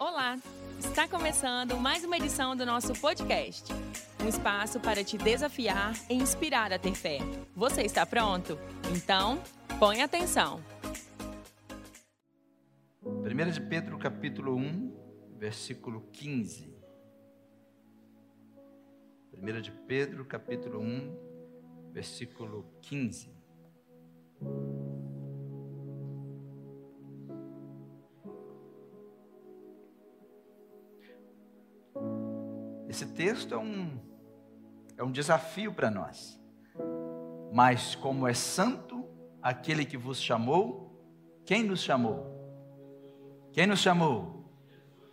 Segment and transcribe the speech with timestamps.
[0.00, 0.38] Olá!
[0.78, 3.70] Está começando mais uma edição do nosso podcast.
[4.24, 7.18] Um espaço para te desafiar e inspirar a ter fé.
[7.54, 8.58] Você está pronto?
[8.96, 9.42] Então,
[9.78, 10.64] põe atenção.
[13.04, 16.74] 1 de Pedro capítulo 1, versículo 15.
[19.34, 23.30] 1 de Pedro capítulo 1, versículo 15.
[32.90, 34.00] Esse texto é um,
[34.98, 36.36] é um desafio para nós.
[37.52, 39.08] Mas como é santo
[39.40, 41.00] aquele que vos chamou,
[41.46, 42.26] quem nos chamou?
[43.52, 44.44] Quem nos chamou?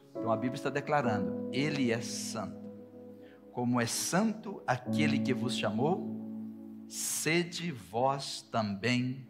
[0.10, 2.68] Então a Bíblia está declarando: Ele é santo.
[3.52, 9.28] Como é santo aquele que vos chamou, sede vós também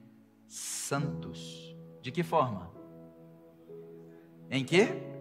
[0.48, 1.76] santos.
[2.02, 2.72] De que forma?
[4.50, 5.17] Em que?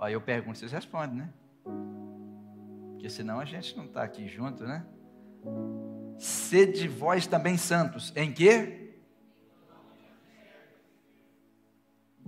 [0.00, 1.30] Aí eu pergunto, vocês respondem, né?
[2.92, 4.86] Porque senão a gente não está aqui junto, né?
[6.18, 8.10] Sede vós também santos.
[8.16, 8.94] Em quê?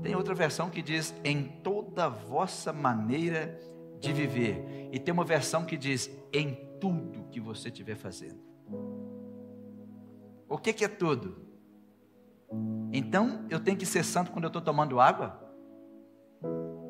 [0.03, 3.59] Tem outra versão que diz em toda vossa maneira
[4.01, 4.91] de viver.
[4.93, 8.41] E tem uma versão que diz em tudo que você estiver fazendo.
[10.49, 11.47] O que, que é tudo?
[12.93, 15.41] Então eu tenho que ser santo quando eu estou tomando água?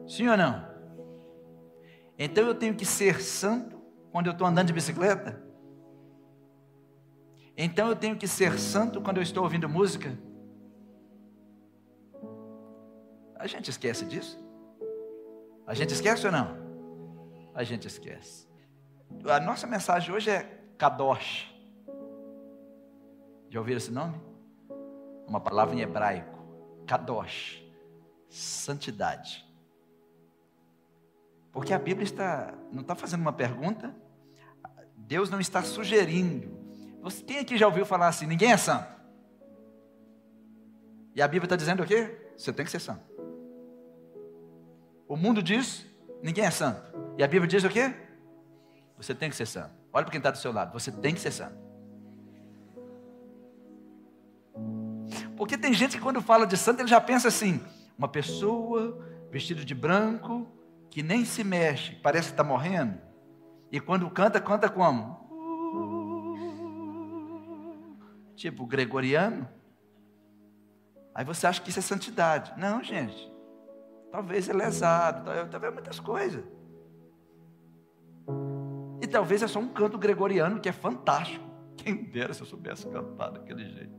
[0.08, 0.71] Sim ou não?
[2.18, 5.42] Então eu tenho que ser santo quando eu estou andando de bicicleta?
[7.56, 10.18] Então eu tenho que ser santo quando eu estou ouvindo música?
[13.36, 14.42] A gente esquece disso?
[15.66, 16.56] A gente esquece ou não?
[17.54, 18.48] A gente esquece.
[19.24, 20.42] A nossa mensagem hoje é
[20.78, 21.52] Kadosh.
[23.50, 24.20] Já ouviram esse nome?
[25.26, 26.38] Uma palavra em hebraico.
[26.86, 27.62] Kadosh.
[28.28, 29.46] Santidade.
[31.52, 33.94] Porque a Bíblia está, não está fazendo uma pergunta,
[34.96, 36.50] Deus não está sugerindo.
[37.02, 38.90] Você, quem aqui já ouviu falar assim, ninguém é santo?
[41.14, 42.32] E a Bíblia está dizendo o quê?
[42.36, 43.02] Você tem que ser santo.
[45.06, 45.86] O mundo diz,
[46.22, 46.80] ninguém é santo.
[47.18, 47.94] E a Bíblia diz o quê?
[48.96, 49.74] Você tem que ser santo.
[49.92, 51.60] Olha para quem está do seu lado, você tem que ser santo.
[55.36, 57.60] Porque tem gente que quando fala de santo, ele já pensa assim:
[57.98, 58.98] uma pessoa
[59.30, 60.46] vestida de branco,
[60.92, 63.00] que nem se mexe, parece que está morrendo.
[63.70, 65.22] E quando canta, canta como?
[68.36, 69.48] Tipo gregoriano.
[71.14, 72.52] Aí você acha que isso é santidade.
[72.58, 73.32] Não, gente.
[74.10, 76.44] Talvez é lesado, talvez muitas coisas.
[79.00, 81.50] E talvez é só um canto gregoriano que é fantástico.
[81.74, 83.98] Quem dera se eu soubesse cantar daquele jeito.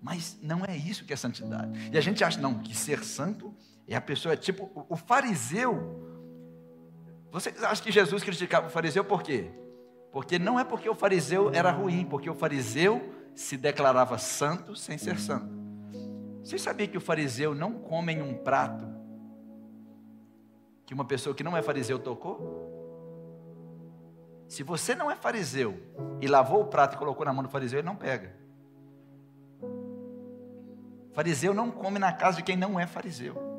[0.00, 1.90] Mas não é isso que é santidade.
[1.92, 3.52] E a gente acha, não, que ser santo
[3.86, 6.00] é a pessoa, tipo, o fariseu.
[7.30, 9.50] Você acha que Jesus criticava o fariseu por quê?
[10.12, 14.98] Porque não é porque o fariseu era ruim, porque o fariseu se declarava santo sem
[14.98, 15.60] ser santo.
[16.42, 18.86] Você sabia que o fariseu não come em um prato
[20.84, 22.68] que uma pessoa que não é fariseu tocou?
[24.48, 25.80] Se você não é fariseu
[26.20, 28.34] e lavou o prato e colocou na mão do fariseu, ele não pega.
[31.12, 33.49] Fariseu não come na casa de quem não é fariseu.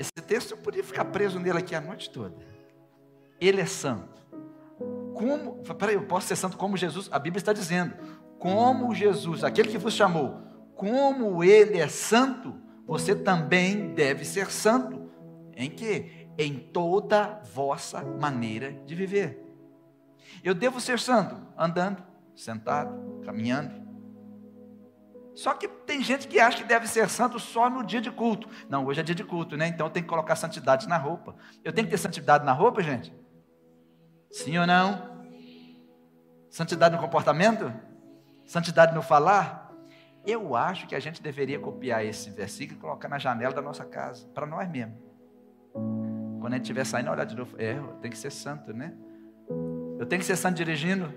[0.00, 2.34] Esse texto eu podia ficar preso nele aqui a noite toda.
[3.38, 4.22] Ele é santo.
[5.12, 7.10] Como, peraí, eu posso ser santo como Jesus?
[7.12, 7.94] A Bíblia está dizendo,
[8.38, 10.40] como Jesus, aquele que vos chamou,
[10.74, 12.54] como ele é santo,
[12.86, 15.10] você também deve ser santo.
[15.54, 16.30] Em que?
[16.38, 19.44] Em toda vossa maneira de viver.
[20.42, 22.02] Eu devo ser santo andando,
[22.34, 23.79] sentado, caminhando,
[25.34, 28.48] só que tem gente que acha que deve ser santo só no dia de culto.
[28.68, 29.68] Não, hoje é dia de culto, né?
[29.68, 31.36] Então tem que colocar santidade na roupa.
[31.64, 33.14] Eu tenho que ter santidade na roupa, gente?
[34.30, 35.24] Sim ou não?
[36.50, 37.72] Santidade no comportamento?
[38.44, 39.70] Santidade no falar?
[40.26, 43.84] Eu acho que a gente deveria copiar esse versículo e colocar na janela da nossa
[43.84, 44.98] casa, para nós mesmos.
[45.72, 48.92] Quando a gente estiver saindo, olhar de novo, é, tem que ser santo, né?
[49.98, 51.12] Eu tenho que ser santo dirigindo.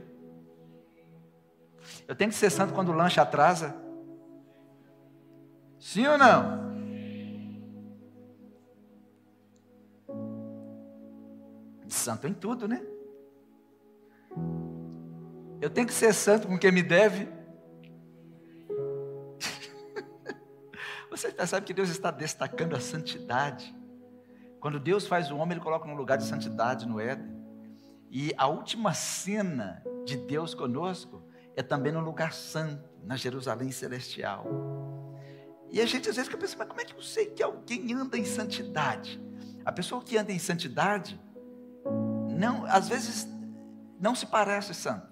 [2.08, 3.83] Eu tenho que ser santo quando o lanche atrasa.
[5.84, 6.64] Sim ou não?
[11.90, 12.82] Santo em tudo, né?
[15.60, 17.28] Eu tenho que ser santo com quem me deve.
[21.12, 23.76] Você percebe que Deus está destacando a santidade.
[24.62, 27.30] Quando Deus faz o homem, Ele coloca num lugar de santidade no Éden.
[28.10, 31.28] E a última cena de Deus conosco
[31.58, 34.93] é também no lugar santo, na Jerusalém celestial.
[35.74, 37.94] E a gente às vezes fica pensando, mas como é que eu sei que alguém
[37.94, 39.20] anda em santidade?
[39.66, 41.20] A pessoa que anda em santidade,
[42.38, 43.28] não, às vezes
[44.00, 45.12] não se parece santo.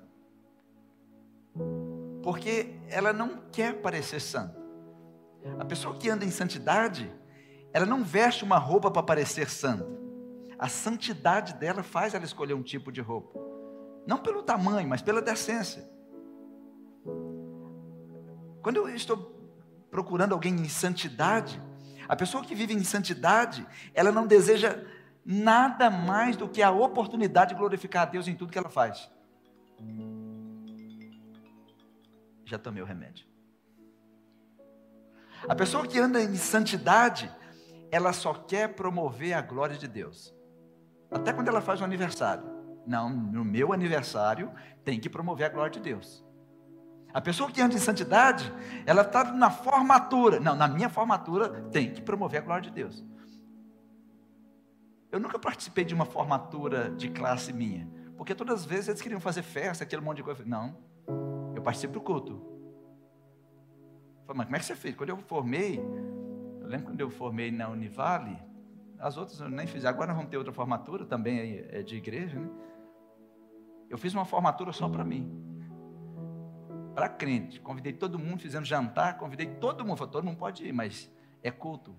[2.21, 4.55] Porque ela não quer parecer santa.
[5.57, 7.11] A pessoa que anda em santidade,
[7.73, 9.89] ela não veste uma roupa para parecer santa.
[10.59, 13.39] A santidade dela faz ela escolher um tipo de roupa.
[14.05, 15.89] Não pelo tamanho, mas pela decência.
[18.61, 19.40] Quando eu estou
[19.91, 21.61] procurando alguém em santidade,
[22.07, 24.83] a pessoa que vive em santidade, ela não deseja
[25.23, 29.11] nada mais do que a oportunidade de glorificar a Deus em tudo que ela faz.
[32.45, 33.25] Já tomei o remédio.
[35.47, 37.31] A pessoa que anda em santidade,
[37.91, 40.33] ela só quer promover a glória de Deus.
[41.09, 42.43] Até quando ela faz um aniversário.
[42.85, 44.51] Não, no meu aniversário
[44.83, 46.25] tem que promover a glória de Deus.
[47.13, 48.51] A pessoa que anda em santidade,
[48.85, 50.39] ela está na formatura.
[50.39, 53.05] Não, na minha formatura tem que promover a glória de Deus.
[55.11, 59.19] Eu nunca participei de uma formatura de classe minha, porque todas as vezes eles queriam
[59.19, 60.43] fazer festa, aquele monte de coisa.
[60.45, 60.77] Não,
[61.53, 62.41] eu participo do culto.
[64.25, 64.95] Falei, mas como é que você fez?
[64.95, 65.79] Quando eu formei,
[66.61, 68.41] eu lembro quando eu formei na Univale,
[68.97, 69.83] as outras eu nem fiz.
[69.83, 72.49] Agora vamos ter outra formatura, também é de igreja, né?
[73.89, 75.50] Eu fiz uma formatura só para mim
[76.93, 77.59] para crente.
[77.59, 79.97] Convidei todo mundo, fizemos jantar, convidei todo mundo.
[79.97, 81.11] Falei, todo mundo pode ir, mas
[81.41, 81.95] é culto.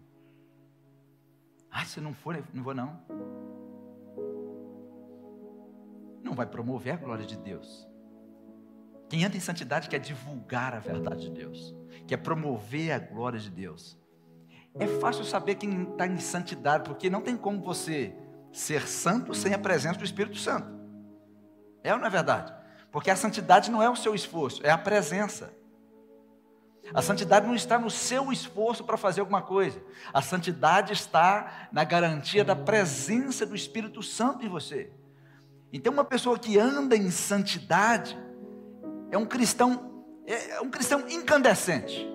[1.71, 3.01] Ah, se não for, não vou não.
[6.23, 7.89] Não vai promover a glória de Deus.
[9.09, 11.75] Quem anda em santidade quer divulgar a verdade de Deus,
[12.07, 13.99] quer promover a glória de Deus.
[14.79, 18.17] É fácil saber quem está em santidade, porque não tem como você
[18.51, 20.67] ser santo sem a presença do Espírito Santo.
[21.83, 22.55] É ou não é verdade?
[22.93, 25.53] Porque a santidade não é o seu esforço, é a presença.
[26.93, 29.83] A santidade não está no seu esforço para fazer alguma coisa.
[30.13, 34.93] A santidade está na garantia da presença do Espírito Santo em você.
[35.73, 38.19] Então, uma pessoa que anda em santidade
[39.11, 42.07] é um cristão, é um cristão incandescente.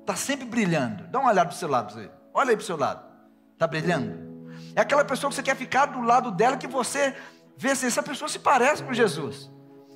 [0.00, 1.06] Está sempre brilhando.
[1.08, 2.10] Dá uma olhada para o seu lado, você.
[2.32, 3.04] Olha aí para o seu lado.
[3.52, 4.50] Está brilhando.
[4.74, 7.14] É aquela pessoa que você quer ficar do lado dela que você
[7.58, 9.50] vê assim, essa pessoa se parece com Jesus.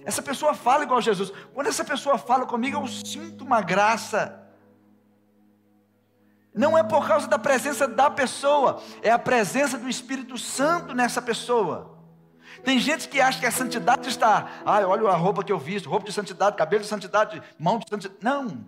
[0.04, 1.32] Essa pessoa fala igual Jesus.
[1.52, 4.40] Quando essa pessoa fala comigo, eu sinto uma graça.
[6.54, 11.22] Não é por causa da presença da pessoa, é a presença do Espírito Santo nessa
[11.22, 11.98] pessoa.
[12.64, 15.88] Tem gente que acha que a santidade está, ai, olha a roupa que eu visto,
[15.88, 18.18] roupa de santidade, cabelo de santidade, mão de santidade.
[18.20, 18.66] Não,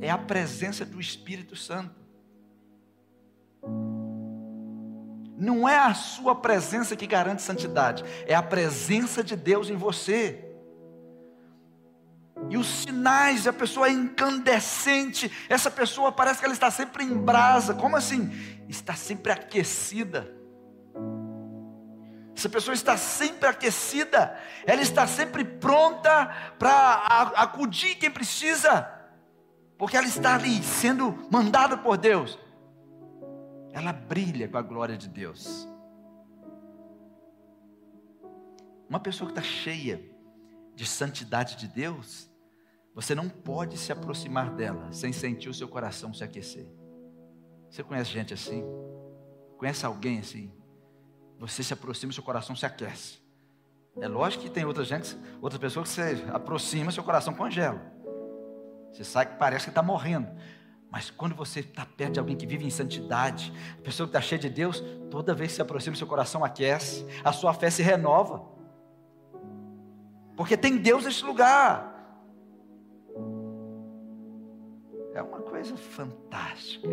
[0.00, 1.94] é a presença do Espírito Santo.
[5.38, 10.49] Não é a sua presença que garante santidade, é a presença de Deus em você.
[12.50, 17.16] E os sinais, a pessoa é incandescente, essa pessoa parece que ela está sempre em
[17.16, 17.74] brasa.
[17.74, 18.28] Como assim?
[18.68, 20.34] Está sempre aquecida.
[22.36, 24.36] Essa pessoa está sempre aquecida,
[24.66, 26.26] ela está sempre pronta
[26.58, 28.90] para acudir quem precisa,
[29.76, 32.38] porque ela está ali sendo mandada por Deus.
[33.72, 35.68] Ela brilha com a glória de Deus.
[38.88, 40.02] Uma pessoa que está cheia
[40.74, 42.29] de santidade de Deus,
[42.94, 46.66] você não pode se aproximar dela sem sentir o seu coração se aquecer.
[47.70, 48.64] Você conhece gente assim?
[49.56, 50.52] Conhece alguém assim?
[51.38, 53.18] Você se aproxima, seu coração se aquece.
[54.00, 55.16] É lógico que tem outra gente,
[55.60, 57.80] pessoas que você aproxima, seu coração congela.
[58.92, 60.28] Você sai que parece que está morrendo.
[60.90, 64.20] Mas quando você está perto de alguém que vive em santidade, a pessoa que está
[64.20, 67.82] cheia de Deus, toda vez que se aproxima, seu coração aquece, a sua fé se
[67.82, 68.44] renova.
[70.36, 71.89] Porque tem Deus neste lugar.
[75.14, 76.88] É uma coisa fantástica.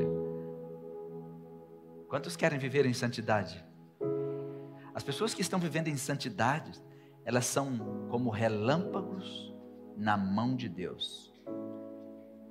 [2.08, 3.64] Quantos querem viver em santidade?
[4.94, 6.72] As pessoas que estão vivendo em santidade,
[7.24, 9.54] elas são como relâmpagos
[9.96, 11.34] na mão de Deus.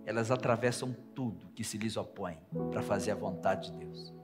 [0.05, 2.39] Elas atravessam tudo que se lhes opõe
[2.71, 4.15] para fazer a vontade de Deus.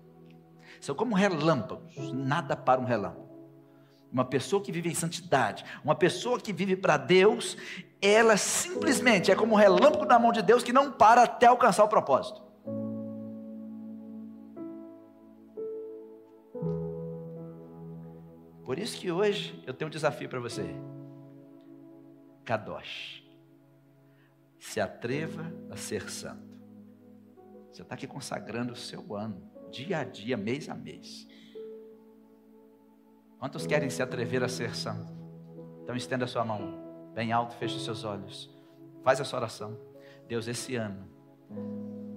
[0.81, 3.32] São como relâmpagos, nada para um relâmpago.
[4.12, 7.57] Uma pessoa que vive em santidade, uma pessoa que vive para Deus,
[8.00, 11.83] ela simplesmente é como um relâmpago na mão de Deus que não para até alcançar
[11.83, 12.42] o propósito.
[18.64, 20.64] Por isso que hoje eu tenho um desafio para você.
[22.45, 23.23] Kadosh.
[24.59, 26.52] Se atreva a ser santo.
[27.73, 31.26] Você está aqui consagrando o seu ano, dia a dia, mês a mês.
[33.43, 35.13] Quantos querem se atrever a ser santo?
[35.83, 38.49] Então estenda a sua mão bem alto, feche os seus olhos.
[39.03, 39.77] Faz essa oração.
[40.29, 41.11] Deus, esse ano,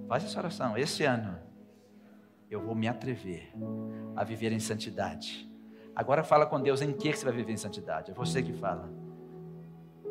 [0.06, 0.78] Faz essa oração.
[0.78, 1.36] Esse ano
[2.48, 3.52] eu vou me atrever
[4.14, 5.50] a viver em santidade.
[5.96, 8.12] Agora fala com Deus em que você vai viver em santidade.
[8.12, 8.88] É você que fala.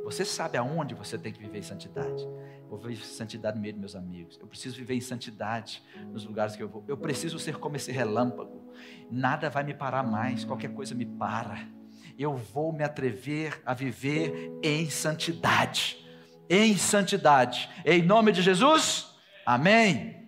[0.04, 2.28] Você sabe aonde você tem que viver em santidade.
[2.70, 4.38] Vou viver santidade no meio dos meus amigos.
[4.40, 6.84] Eu preciso viver em santidade nos lugares que eu vou.
[6.88, 8.74] Eu preciso ser como esse relâmpago.
[9.10, 10.44] Nada vai me parar mais.
[10.44, 11.68] Qualquer coisa me para.
[12.18, 16.04] Eu vou me atrever a viver em santidade.
[16.50, 17.70] Em santidade.
[17.86, 19.14] Em nome de Jesus.
[19.46, 20.28] Amém.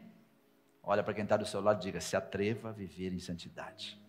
[0.84, 4.00] Olha para quem está do seu lado e diga: se atreva a viver em santidade.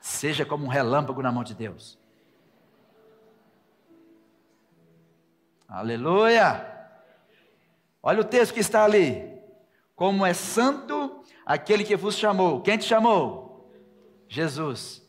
[0.00, 1.98] Seja como um relâmpago na mão de Deus.
[5.68, 6.72] Aleluia!
[8.02, 9.32] Olha o texto que está ali.
[9.96, 12.60] Como é santo aquele que vos chamou.
[12.60, 13.72] Quem te chamou?
[14.28, 15.02] Jesus.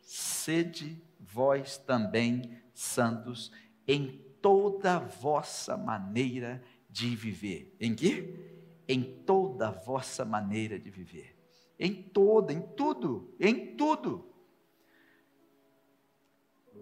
[0.00, 3.50] Sede vós também santos
[3.88, 7.74] em toda vossa maneira de viver.
[7.80, 8.82] Em que?
[8.86, 11.38] Em toda vossa maneira de viver.
[11.78, 14.28] Em toda, em tudo, em tudo.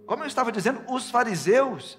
[0.07, 1.99] Como eu estava dizendo, os fariseus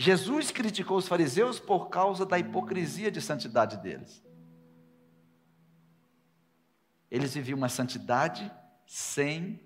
[0.00, 4.24] Jesus criticou os fariseus por causa da hipocrisia de santidade deles.
[7.10, 8.50] Eles viviam uma santidade
[8.86, 9.60] sem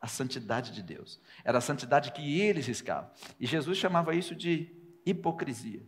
[0.00, 1.20] a santidade de Deus.
[1.42, 3.10] Era a santidade que eles riscavam.
[3.40, 4.72] E Jesus chamava isso de
[5.04, 5.84] hipocrisia.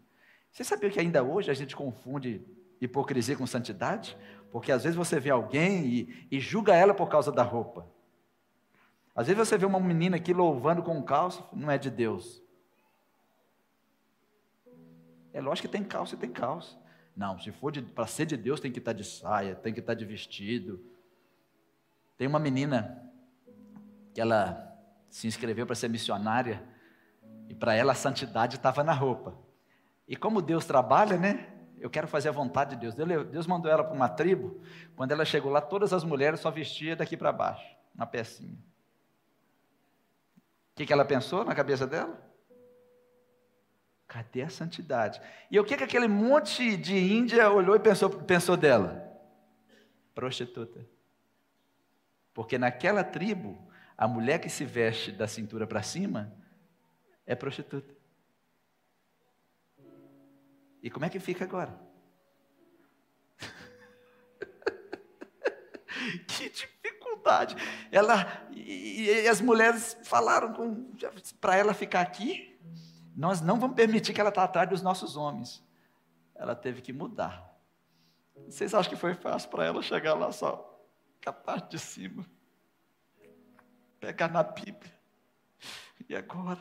[0.51, 2.45] Você sabia que ainda hoje a gente confunde
[2.81, 4.19] hipocrisia com santidade?
[4.51, 7.89] Porque às vezes você vê alguém e, e julga ela por causa da roupa.
[9.15, 12.48] Às vezes você vê uma menina aqui louvando com um calço, não é de Deus.
[15.33, 16.77] É lógico que tem calça e tem calça.
[17.17, 19.81] Não, se for para ser de Deus, tem que estar tá de saia, tem que
[19.81, 20.81] estar tá de vestido.
[22.17, 23.03] Tem uma menina
[24.15, 24.77] que ela
[25.11, 26.63] se inscreveu para ser missionária
[27.49, 29.37] e para ela a santidade estava na roupa.
[30.07, 31.49] E como Deus trabalha, né?
[31.81, 32.95] Eu quero fazer a vontade de Deus.
[32.95, 34.61] Deus mandou ela para uma tribo.
[34.97, 38.59] Quando ela chegou lá, todas as mulheres só vestiam daqui para baixo, na pecinha.
[40.73, 42.28] O que, que ela pensou na cabeça dela?
[44.09, 45.21] Cadê a santidade?
[45.51, 49.07] E o que, que aquele monte de Índia olhou e pensou, pensou dela?
[50.15, 50.89] Prostituta.
[52.33, 56.35] Porque naquela tribo, a mulher que se veste da cintura para cima
[57.27, 57.95] é prostituta.
[60.83, 61.79] E como é que fica agora?
[66.27, 67.57] que dificuldade.
[67.93, 70.55] Ela e, e as mulheres falaram
[71.41, 72.48] para ela ficar aqui.
[73.19, 75.61] Nós não vamos permitir que ela está atrás dos nossos homens.
[76.37, 77.53] Ela teve que mudar.
[78.47, 80.57] Vocês acham que foi fácil para ela chegar lá só
[81.21, 82.25] com a parte de cima?
[83.99, 84.97] Pegar na Bíblia.
[86.09, 86.61] E agora?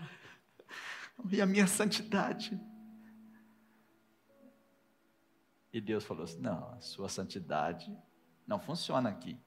[1.30, 2.60] E a minha santidade?
[5.72, 7.96] E Deus falou assim: não, a sua santidade
[8.48, 9.40] não funciona aqui.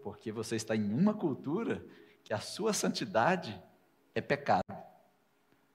[0.00, 1.84] Porque você está em uma cultura
[2.24, 3.62] que a sua santidade
[4.14, 4.64] é pecado.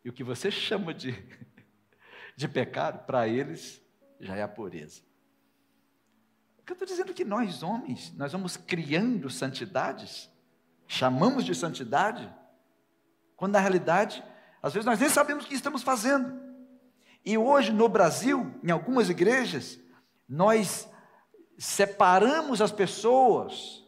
[0.04, 1.14] E o que você chama de,
[2.36, 3.82] de pecado, para eles,
[4.20, 5.02] já é a pureza.
[6.68, 10.30] Eu estou dizendo que nós, homens, nós vamos criando santidades,
[10.88, 12.32] chamamos de santidade,
[13.36, 14.24] quando na realidade,
[14.62, 16.40] às vezes nós nem sabemos o que estamos fazendo.
[17.26, 19.80] E hoje no Brasil, em algumas igrejas,
[20.28, 20.88] nós
[21.58, 23.84] separamos as pessoas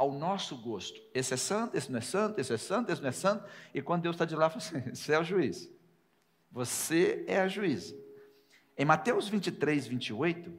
[0.00, 0.98] ao nosso gosto.
[1.12, 3.44] Esse é santo, esse não é santo, esse é santo, esse não é santo.
[3.74, 5.70] E quando Deus está de lá, fala assim: você é o juiz.
[6.50, 7.94] Você é a juíza.
[8.78, 10.58] Em Mateus 23, 28,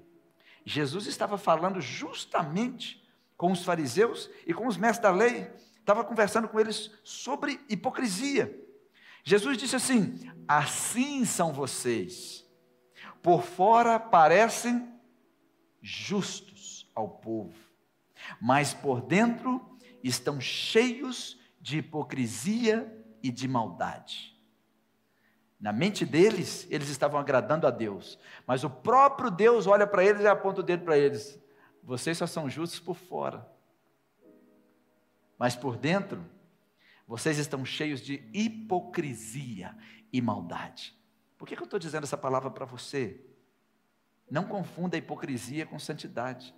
[0.63, 3.03] Jesus estava falando justamente
[3.35, 8.55] com os fariseus e com os mestres da lei, estava conversando com eles sobre hipocrisia.
[9.23, 12.45] Jesus disse assim: Assim são vocês,
[13.23, 14.87] por fora parecem
[15.81, 17.70] justos ao povo,
[18.39, 24.31] mas por dentro estão cheios de hipocrisia e de maldade.
[25.59, 30.23] Na mente deles, eles estavam agradando a Deus, mas o próprio Deus olha para eles
[30.23, 31.39] e aponta o dedo para eles:
[31.83, 33.47] vocês só são justos por fora,
[35.37, 36.25] mas por dentro,
[37.07, 39.77] vocês estão cheios de hipocrisia
[40.11, 40.95] e maldade.
[41.37, 43.19] Por que, que eu estou dizendo essa palavra para você?
[44.29, 46.55] Não confunda a hipocrisia com santidade.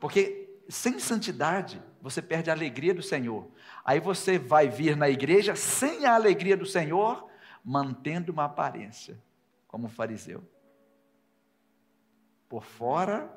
[0.00, 3.50] Porque sem santidade, você perde a alegria do Senhor.
[3.84, 7.28] Aí você vai vir na igreja sem a alegria do Senhor,
[7.62, 9.18] mantendo uma aparência,
[9.66, 10.42] como um fariseu.
[12.48, 13.30] Por fora,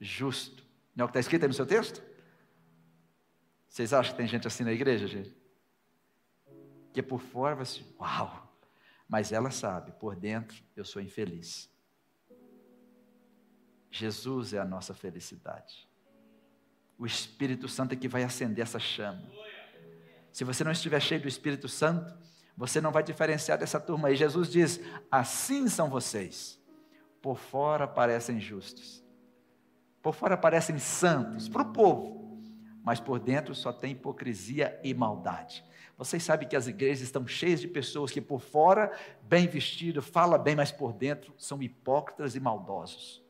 [0.00, 0.64] justo.
[0.94, 2.02] Não é o que está escrito aí no seu texto?
[3.68, 5.36] Vocês acham que tem gente assim na igreja, gente?
[6.92, 8.50] Que por fora vai assim, uau,
[9.06, 11.70] Mas ela sabe, por dentro eu sou infeliz.
[13.96, 15.88] Jesus é a nossa felicidade.
[16.98, 19.22] O Espírito Santo é que vai acender essa chama.
[20.32, 22.14] Se você não estiver cheio do Espírito Santo,
[22.56, 24.16] você não vai diferenciar dessa turma aí.
[24.16, 26.60] Jesus diz: assim são vocês.
[27.22, 29.02] Por fora parecem justos,
[30.00, 32.40] por fora parecem santos para o povo,
[32.84, 35.64] mas por dentro só tem hipocrisia e maldade.
[35.98, 40.38] Vocês sabem que as igrejas estão cheias de pessoas que por fora, bem vestido, fala
[40.38, 43.25] bem, mas por dentro são hipócritas e maldosos.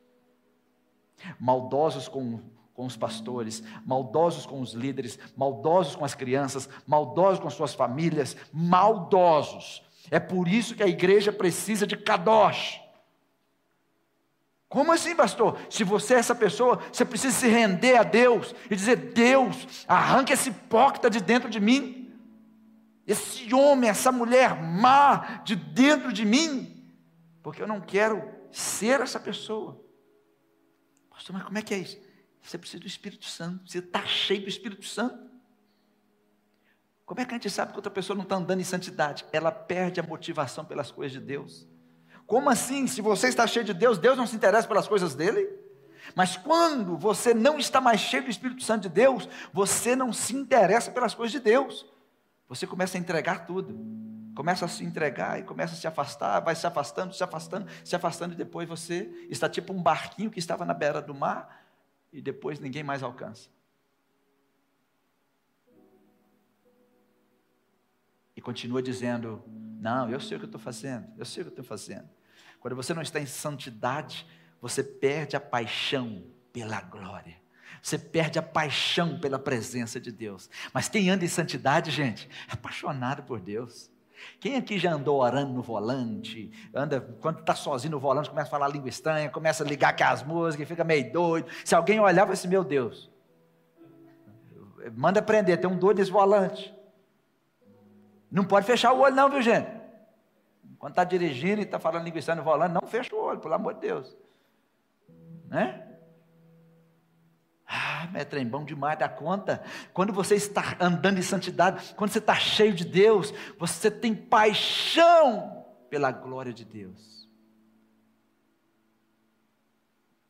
[1.39, 2.39] Maldosos com
[2.77, 8.37] com os pastores, maldosos com os líderes, maldosos com as crianças, maldosos com suas famílias,
[8.53, 9.81] maldosos.
[10.11, 12.79] É por isso que a igreja precisa de kadosh.
[14.69, 15.57] Como assim, pastor?
[15.71, 20.33] Se você é essa pessoa, você precisa se render a Deus e dizer: Deus, arranque
[20.33, 22.13] esse hipócrita de dentro de mim,
[23.07, 26.91] esse homem, essa mulher má de dentro de mim,
[27.41, 29.86] porque eu não quero ser essa pessoa.
[31.17, 31.97] Pastor, mas como é que é isso?
[32.43, 33.67] Você precisa do Espírito Santo.
[33.67, 35.17] Você está cheio do Espírito Santo.
[37.07, 39.25] Como é que a gente sabe que outra pessoa não está andando em santidade?
[39.33, 41.67] Ela perde a motivação pelas coisas de Deus.
[42.27, 42.85] Como assim?
[42.85, 45.49] Se você está cheio de Deus, Deus não se interessa pelas coisas dele?
[46.13, 50.35] Mas quando você não está mais cheio do Espírito Santo de Deus, você não se
[50.35, 51.83] interessa pelas coisas de Deus.
[52.47, 53.75] Você começa a entregar tudo.
[54.37, 57.95] Começa a se entregar e começa a se afastar, vai se afastando, se afastando, se
[57.95, 61.65] afastando, e depois você está tipo um barquinho que estava na beira do mar,
[62.13, 63.49] e depois ninguém mais alcança.
[68.35, 71.49] E continua dizendo: Não, eu sei o que eu estou fazendo, eu sei o que
[71.49, 72.07] eu estou fazendo.
[72.59, 74.23] Quando você não está em santidade,
[74.61, 77.41] você perde a paixão pela glória.
[77.81, 80.47] Você perde a paixão pela presença de Deus.
[80.71, 83.96] Mas quem anda em santidade, gente, é apaixonado por Deus.
[84.39, 86.51] Quem aqui já andou orando no volante?
[86.73, 90.23] Anda, quando está sozinho no volante, começa a falar língua estranha, começa a ligar aquelas
[90.23, 91.47] músicas, fica meio doido.
[91.63, 93.09] Se alguém olhar, vai assim, meu Deus.
[94.95, 96.73] Manda prender, tem um doido nesse volante.
[98.31, 99.69] Não pode fechar o olho, não, viu, gente?
[100.77, 103.53] Quando está dirigindo e está falando língua estranha no volante, não fecha o olho, pelo
[103.53, 104.15] amor de Deus.
[105.47, 105.86] Né?
[107.67, 109.61] Ah, é bom demais da conta.
[109.93, 115.65] Quando você está andando em santidade, quando você está cheio de Deus, você tem paixão
[115.89, 117.27] pela glória de Deus.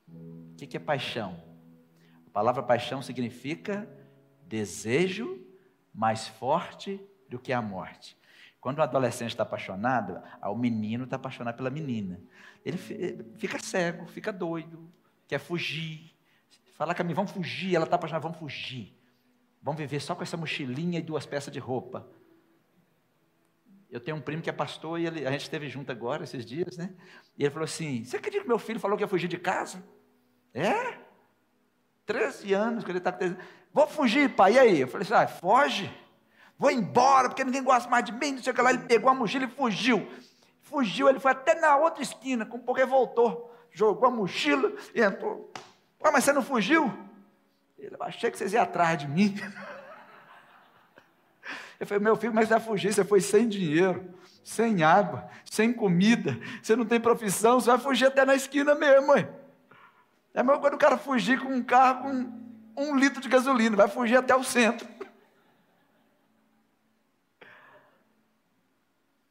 [0.10, 1.40] O que é paixão?
[2.26, 3.88] A palavra paixão significa
[4.48, 5.40] desejo
[5.94, 8.18] mais forte do que a morte.
[8.60, 12.20] Quando o adolescente está apaixonado, o menino está apaixonado pela menina.
[12.66, 14.92] Ele fica cego, fica doido,
[15.28, 16.17] quer fugir,
[16.78, 17.76] Falar com a mim, vamos fugir.
[17.76, 18.96] Ela está apaixonada, vamos fugir.
[19.62, 22.08] Vamos viver só com essa mochilinha e duas peças de roupa.
[23.90, 26.46] Eu tenho um primo que é pastor e ele, a gente esteve junto agora, esses
[26.46, 26.94] dias, né?
[27.38, 29.84] E ele falou assim: Você acredita que meu filho falou que ia fugir de casa?
[30.54, 31.00] É?
[32.06, 33.18] 13 anos que ele está.
[33.74, 34.82] Vou fugir, pai, e aí?
[34.82, 35.92] Eu falei assim: ah, foge.
[36.60, 38.70] Vou embora, porque ninguém gosta mais de mim, não sei o que lá.
[38.70, 40.08] Ele pegou a mochila e fugiu.
[40.62, 43.54] Fugiu, ele foi até na outra esquina, com porque voltou.
[43.72, 45.52] Jogou a mochila e entrou.
[46.04, 46.92] Ué, mas você não fugiu?
[47.78, 49.36] Ele, achei que vocês iam atrás de mim.
[51.80, 54.12] Eu falei, meu filho, mas vai fugir, você foi sem dinheiro,
[54.44, 59.08] sem água, sem comida, você não tem profissão, você vai fugir até na esquina mesmo,
[59.08, 59.30] mãe.
[60.34, 62.10] É mesmo quando o cara fugir com um carro
[62.74, 64.88] com um litro de gasolina, vai fugir até o centro.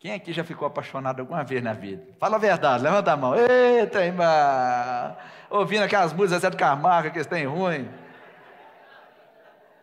[0.06, 2.00] Quem aqui já ficou apaixonado alguma vez na vida?
[2.20, 3.34] Fala a verdade, levanta a mão.
[3.34, 5.16] Eita, irmão!
[5.50, 7.90] Ouvindo aquelas músicas Zé do Camargo, que eles têm ruim.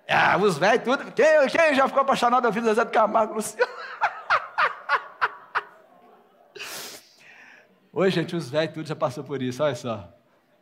[0.07, 1.12] Ah, os velhos, tudo.
[1.12, 3.67] Quem, quem, já ficou apaixonado ouvindo Zé do Camargo, Luciano?
[7.91, 10.09] Oi, gente, os velhos tudo já passou por isso, olha só.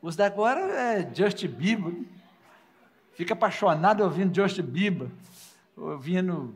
[0.01, 1.93] Os da agora é Justin Bieber.
[3.13, 5.09] Fica apaixonado ouvindo Justin Bieber,
[5.77, 6.55] ouvindo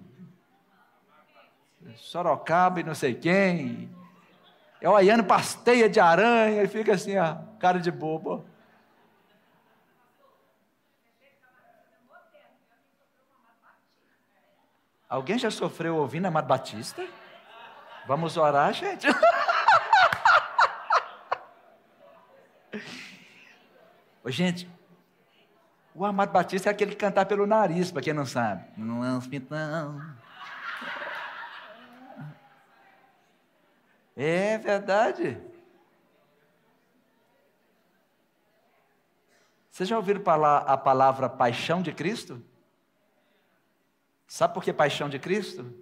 [1.97, 3.89] Sorocaba e não sei quem.
[4.81, 8.45] É olhando pasteia de aranha e fica assim, ó, cara de bobo.
[15.07, 17.07] Alguém já sofreu ouvindo Amado Batista?
[18.07, 19.07] Vamos orar, gente.
[24.23, 24.69] Ô, gente,
[25.93, 28.65] o Amado Batista é aquele que cantar pelo nariz, para quem não sabe.
[28.75, 29.21] Não é um.
[34.15, 35.37] É verdade.
[39.69, 40.21] Vocês já ouviram
[40.65, 42.41] a palavra paixão de Cristo?
[44.27, 45.73] Sabe por que paixão de Cristo?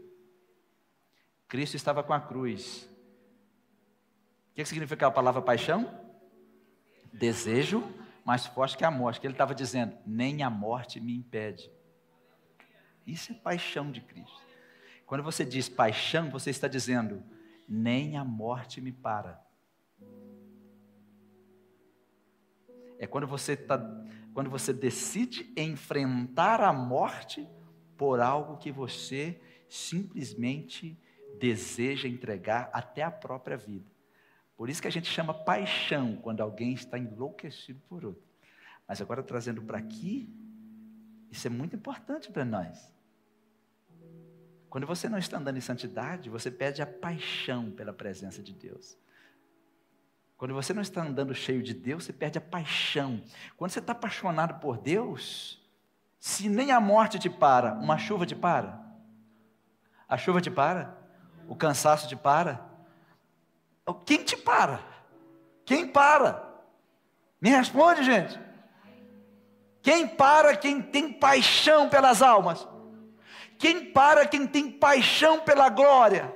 [1.47, 2.89] Cristo estava com a cruz,
[4.49, 5.99] O que significa a palavra paixão?
[7.11, 7.83] Desejo
[8.25, 9.19] mais forte que a morte.
[9.19, 11.71] Que ele estava dizendo: nem a morte me impede.
[13.05, 14.41] Isso é paixão de Cristo.
[15.05, 17.23] Quando você diz paixão, você está dizendo:
[17.67, 19.41] nem a morte me para.
[22.99, 23.79] É quando você, tá,
[24.33, 27.47] quando você decide enfrentar a morte
[27.97, 30.97] por algo que você simplesmente
[31.39, 33.91] deseja entregar até a própria vida.
[34.55, 38.23] Por isso que a gente chama paixão quando alguém está enlouquecido por outro.
[38.87, 40.33] Mas agora trazendo para aqui,
[41.31, 42.92] isso é muito importante para nós.
[44.73, 48.97] Quando você não está andando em santidade, você perde a paixão pela presença de Deus.
[50.35, 53.21] Quando você não está andando cheio de Deus, você perde a paixão.
[53.55, 55.63] Quando você está apaixonado por Deus,
[56.19, 58.83] se nem a morte te para, uma chuva te para?
[60.09, 60.97] A chuva te para?
[61.47, 62.67] O cansaço te para?
[64.07, 64.79] Quem te para?
[65.65, 66.51] Quem para?
[67.39, 68.39] Me responde, gente.
[69.83, 72.72] Quem para quem tem paixão pelas almas?
[73.63, 76.35] Quem para quem tem paixão pela glória?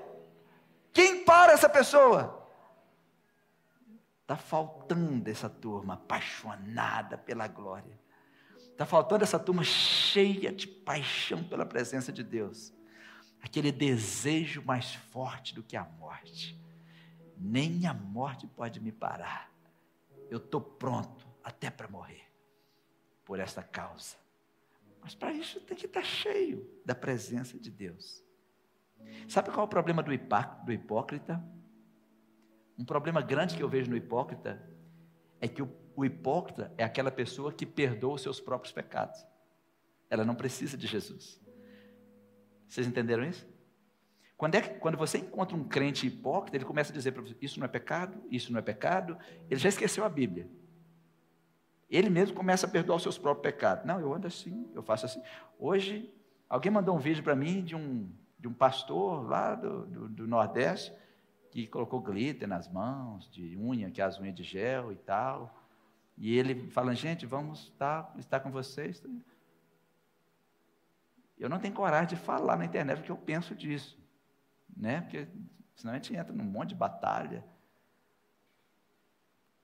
[0.94, 2.50] Quem para essa pessoa?
[4.22, 8.00] Está faltando essa turma apaixonada pela glória.
[8.72, 12.74] Está faltando essa turma cheia de paixão pela presença de Deus.
[13.44, 16.58] Aquele desejo mais forte do que a morte
[17.38, 19.52] nem a morte pode me parar.
[20.32, 22.24] Eu estou pronto até para morrer
[23.26, 24.16] por esta causa.
[25.02, 28.24] Mas para isso tem que estar tá cheio da presença de Deus.
[29.28, 30.12] Sabe qual é o problema do,
[30.66, 31.44] do hipócrita?
[32.78, 34.62] Um problema grande que eu vejo no hipócrita
[35.40, 39.26] é que o, o hipócrita é aquela pessoa que perdoa os seus próprios pecados.
[40.10, 41.42] Ela não precisa de Jesus.
[42.68, 43.48] Vocês entenderam isso?
[44.36, 47.60] Quando, é, quando você encontra um crente hipócrita, ele começa a dizer para você: Isso
[47.60, 49.18] não é pecado, isso não é pecado.
[49.50, 50.48] Ele já esqueceu a Bíblia.
[51.90, 53.86] Ele mesmo começa a perdoar os seus próprios pecados.
[53.86, 55.22] Não, eu ando assim, eu faço assim.
[55.58, 56.14] Hoje,
[56.50, 60.28] alguém mandou um vídeo para mim de um, de um pastor lá do, do, do,
[60.28, 60.94] Nordeste
[61.50, 65.64] que colocou glitter nas mãos, de unha, que é as unhas de gel e tal.
[66.18, 69.02] E ele falando, gente, vamos estar, estar com vocês.
[71.38, 73.98] Eu não tenho coragem de falar na internet o que eu penso disso
[74.78, 75.02] né?
[75.02, 75.28] Porque
[75.76, 77.44] senão a gente entra num monte de batalha.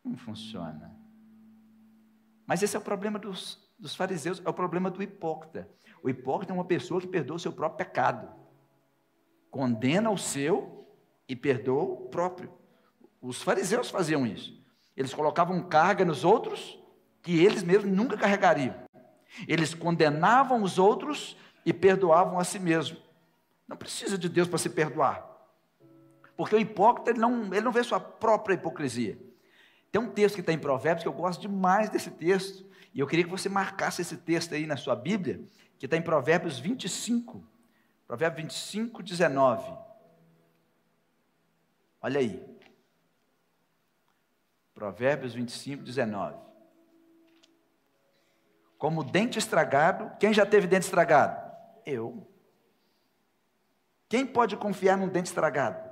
[0.03, 0.91] Não funciona.
[2.45, 5.69] Mas esse é o problema dos, dos fariseus, é o problema do hipócrita.
[6.01, 8.29] O hipócrita é uma pessoa que perdoa o seu próprio pecado.
[9.49, 10.87] Condena o seu
[11.27, 12.51] e perdoa o próprio.
[13.21, 14.61] Os fariseus faziam isso.
[14.95, 16.79] Eles colocavam carga nos outros
[17.21, 18.75] que eles mesmos nunca carregariam.
[19.47, 23.01] Eles condenavam os outros e perdoavam a si mesmos.
[23.67, 25.25] Não precisa de Deus para se perdoar.
[26.35, 29.17] Porque o hipócrita, ele não, ele não vê sua própria hipocrisia.
[29.93, 32.67] Tem um texto que está em Provérbios que eu gosto demais desse texto.
[32.95, 35.39] E eu queria que você marcasse esse texto aí na sua Bíblia,
[35.77, 37.47] que está em Provérbios 25.
[38.07, 39.77] Provérbios 25, 19.
[42.01, 42.43] Olha aí.
[44.73, 46.39] Provérbios 25, 19.
[48.79, 51.39] Como dente estragado, quem já teve dente estragado?
[51.85, 52.27] Eu.
[54.09, 55.87] Quem pode confiar num dente estragado?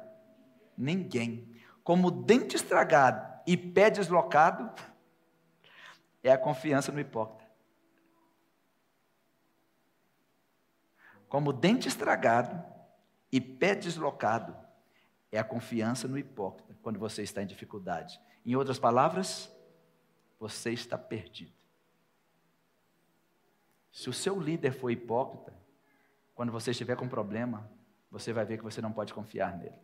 [0.76, 1.56] Ninguém.
[1.84, 4.72] Como dente estragado e pé deslocado,
[6.24, 7.50] é a confiança no hipócrita.
[11.28, 12.64] Como dente estragado
[13.32, 14.56] e pé deslocado,
[15.32, 18.20] é a confiança no hipócrita quando você está em dificuldade.
[18.46, 19.50] Em outras palavras,
[20.40, 21.54] você está perdido.
[23.92, 25.54] Se o seu líder for hipócrita,
[26.34, 27.70] quando você estiver com problema,
[28.10, 29.76] você vai ver que você não pode confiar nele.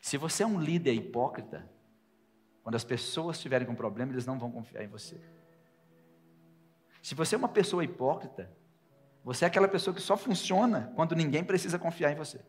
[0.00, 1.68] Se você é um líder hipócrita,
[2.64, 5.20] quando as pessoas estiverem com problema, eles não vão confiar em você.
[7.02, 8.50] Se você é uma pessoa hipócrita,
[9.22, 12.40] você é aquela pessoa que só funciona quando ninguém precisa confiar em você.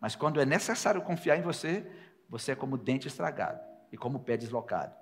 [0.00, 1.86] Mas quando é necessário confiar em você,
[2.30, 3.60] você é como dente estragado
[3.92, 4.94] e como pé deslocado.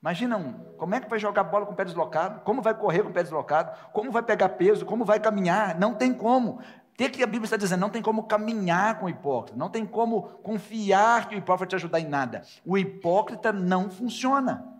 [0.00, 2.42] Imagina um, como é que vai jogar bola com o pé deslocado?
[2.42, 3.90] Como vai correr com o pé deslocado?
[3.90, 4.86] Como vai pegar peso?
[4.86, 5.76] Como vai caminhar?
[5.76, 6.60] Não tem como.
[6.94, 7.80] O que a Bíblia está dizendo?
[7.80, 11.74] Não tem como caminhar com o hipócrita, não tem como confiar que o hipócrita te
[11.74, 12.42] ajudar em nada.
[12.64, 14.72] O hipócrita não funciona.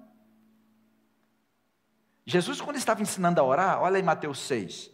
[2.25, 4.91] Jesus, quando estava ensinando a orar, olha aí Mateus 6,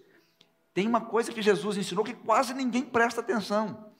[0.72, 3.92] tem uma coisa que Jesus ensinou que quase ninguém presta atenção.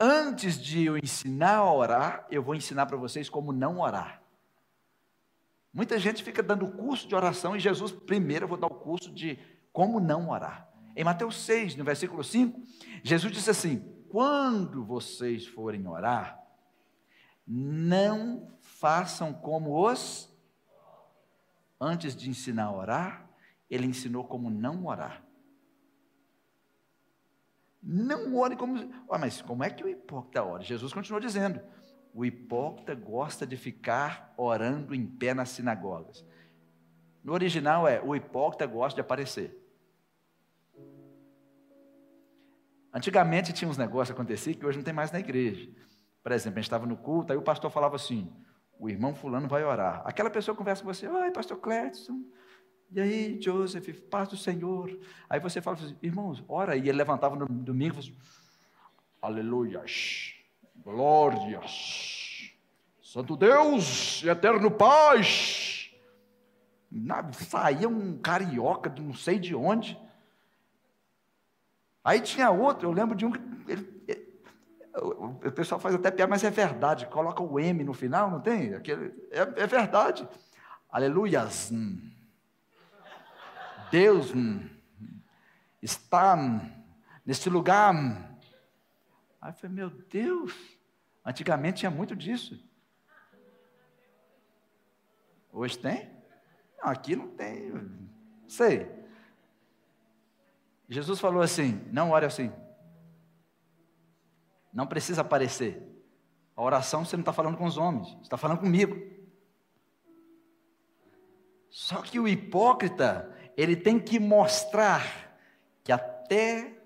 [0.00, 4.22] Antes de eu ensinar a orar, eu vou ensinar para vocês como não orar.
[5.72, 9.12] Muita gente fica dando curso de oração e Jesus, primeiro, eu vou dar o curso
[9.12, 9.38] de
[9.72, 10.71] como não orar.
[10.94, 12.60] Em Mateus 6, no versículo 5,
[13.02, 13.78] Jesus disse assim:
[14.08, 16.38] Quando vocês forem orar,
[17.46, 20.30] Não façam como os.
[21.80, 23.30] Antes de ensinar a orar,
[23.68, 25.24] ele ensinou como não orar.
[27.82, 28.78] Não ore como.
[29.10, 30.62] Ah, mas como é que o hipócrita ora?
[30.62, 31.60] Jesus continuou dizendo:
[32.14, 36.24] o hipócrita gosta de ficar orando em pé nas sinagogas.
[37.24, 39.61] No original é: o hipócrita gosta de aparecer.
[42.92, 45.68] Antigamente tinha uns negócios que aconteciam que hoje não tem mais na igreja.
[46.22, 48.32] Por exemplo, a gente estava no culto, aí o pastor falava assim:
[48.78, 50.02] o irmão fulano vai orar.
[50.04, 52.20] Aquela pessoa conversa com você, oi, pastor Clédson,
[52.94, 55.00] e aí, Joseph, paz do Senhor.
[55.28, 56.76] Aí você fala assim, irmãos, ora.
[56.76, 58.14] E ele levantava no domingo e assim,
[59.20, 60.34] aleluias,
[60.76, 62.52] glórias,
[63.02, 65.90] santo Deus, eterno paz.
[67.32, 69.98] saía um carioca de não sei de onde.
[72.04, 74.32] Aí tinha outro, eu lembro de um que ele, ele,
[74.94, 77.06] o pessoal faz até piada, mas é verdade.
[77.06, 78.74] Coloca o M no final, não tem?
[78.74, 80.28] Aquele, é, é verdade.
[80.90, 81.70] Aleluias.
[81.72, 82.10] Hum.
[83.90, 84.68] Deus hum,
[85.80, 86.60] está hum,
[87.24, 87.94] nesse lugar.
[87.94, 88.16] Hum.
[89.40, 90.52] Aí eu falei, meu Deus,
[91.24, 92.62] antigamente tinha muito disso.
[95.52, 96.10] Hoje tem?
[96.78, 97.70] Não, aqui não tem.
[97.70, 99.01] Não sei.
[100.92, 102.52] Jesus falou assim: não ore assim.
[104.72, 105.82] Não precisa aparecer.
[106.54, 108.94] A oração você não está falando com os homens, você está falando comigo.
[111.70, 115.34] Só que o hipócrita, ele tem que mostrar
[115.82, 116.78] que até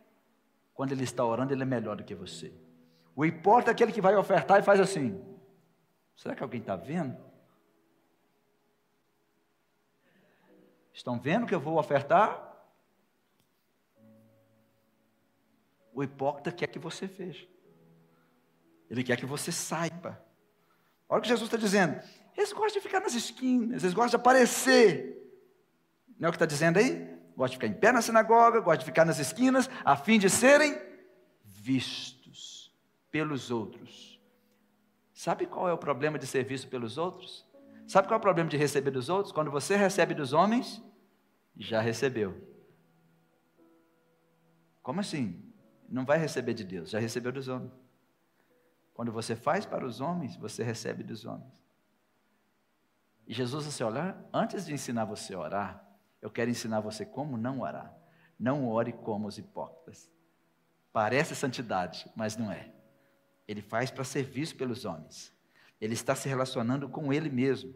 [0.72, 2.54] quando ele está orando, ele é melhor do que você.
[3.14, 5.20] O importa é aquele que vai ofertar e faz assim:
[6.14, 7.26] será que alguém está vendo?
[10.94, 12.45] Estão vendo que eu vou ofertar?
[15.96, 17.48] O hipócrita quer que você veja.
[18.90, 20.22] Ele quer que você saiba.
[21.08, 21.98] Olha o que Jesus está dizendo.
[22.36, 25.16] Eles gostam de ficar nas esquinas, eles gostam de aparecer.
[26.20, 27.18] Não é o que está dizendo aí?
[27.34, 30.28] Gosta de ficar em pé na sinagoga, gosta de ficar nas esquinas, a fim de
[30.28, 30.78] serem
[31.42, 32.70] vistos
[33.10, 34.20] pelos outros.
[35.14, 37.48] Sabe qual é o problema de ser visto pelos outros?
[37.88, 39.32] Sabe qual é o problema de receber dos outros?
[39.32, 40.82] Quando você recebe dos homens,
[41.56, 42.36] já recebeu.
[44.82, 45.45] Como assim?
[45.88, 47.72] Não vai receber de Deus, já recebeu dos homens.
[48.96, 51.52] Quando você faz para os homens, você recebe dos homens.
[53.26, 57.36] E Jesus disse: Olha, antes de ensinar você a orar, eu quero ensinar você como
[57.36, 57.94] não orar.
[58.38, 60.10] Não ore como os hipócritas.
[60.92, 62.72] Parece santidade, mas não é.
[63.46, 65.32] Ele faz para ser visto pelos homens.
[65.80, 67.74] Ele está se relacionando com ele mesmo.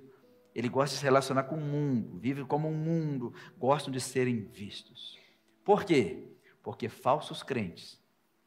[0.55, 4.41] Ele gosta de se relacionar com o mundo, vive como um mundo, gostam de serem
[4.47, 5.19] vistos.
[5.63, 6.35] Por quê?
[6.63, 8.00] Porque falsos crentes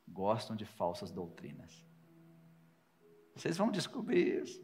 [0.07, 1.85] gostam de falsas doutrinas.
[3.35, 4.63] Vocês vão descobrir isso.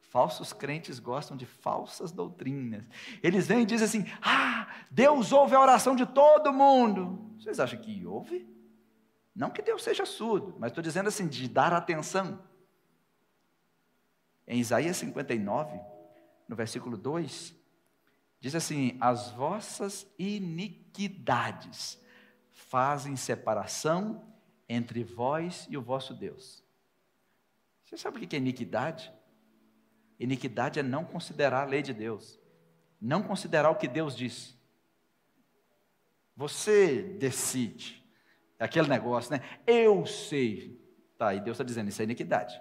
[0.00, 2.88] Falsos crentes gostam de falsas doutrinas.
[3.22, 7.34] Eles vêm e dizem assim: Ah, Deus ouve a oração de todo mundo.
[7.38, 8.48] Vocês acham que ouve?
[9.34, 12.42] Não que Deus seja surdo, mas estou dizendo assim, de dar atenção.
[14.46, 15.78] Em Isaías 59,
[16.48, 17.54] no versículo 2,
[18.40, 22.00] diz assim: As vossas iniquidades
[22.56, 24.24] fazem separação
[24.66, 26.64] entre vós e o vosso Deus.
[27.84, 29.12] Você sabe o que é iniquidade?
[30.18, 32.40] Iniquidade é não considerar a lei de Deus,
[33.00, 34.58] não considerar o que Deus diz.
[36.34, 38.02] Você decide,
[38.58, 39.42] é aquele negócio, né?
[39.66, 40.82] Eu sei.
[41.18, 42.60] Tá, e Deus está dizendo, isso é iniquidade.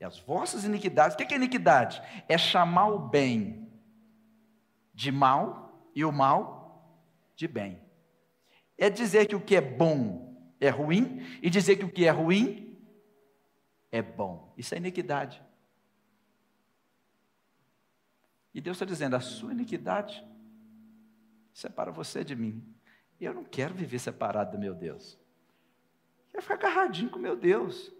[0.00, 2.00] E as vossas iniquidades, o que é iniquidade?
[2.28, 3.70] É chamar o bem
[4.94, 7.02] de mal e o mal
[7.34, 7.83] de bem.
[8.76, 12.10] É dizer que o que é bom é ruim e dizer que o que é
[12.10, 12.76] ruim
[13.90, 14.52] é bom.
[14.56, 15.42] Isso é iniquidade.
[18.52, 20.24] E Deus está dizendo: a sua iniquidade
[21.52, 22.62] separa você de mim.
[23.20, 25.18] Eu não quero viver separado do meu Deus.
[26.26, 27.92] Eu quero ficar agarradinho com meu Deus.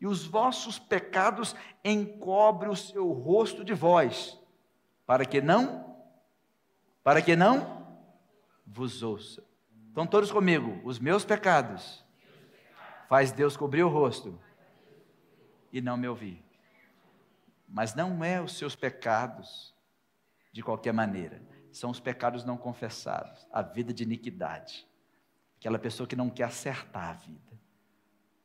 [0.00, 4.38] E os vossos pecados encobrem o seu rosto de vós,
[5.04, 5.96] para que não,
[7.02, 7.98] para que não
[8.64, 9.47] vos ouça.
[9.98, 10.80] Estão todos comigo?
[10.84, 12.04] Os meus pecados
[13.08, 14.38] faz Deus cobrir o rosto
[15.72, 16.40] e não me ouvir.
[17.68, 19.74] Mas não é os seus pecados
[20.52, 24.86] de qualquer maneira, são os pecados não confessados, a vida de iniquidade.
[25.58, 27.60] Aquela pessoa que não quer acertar a vida.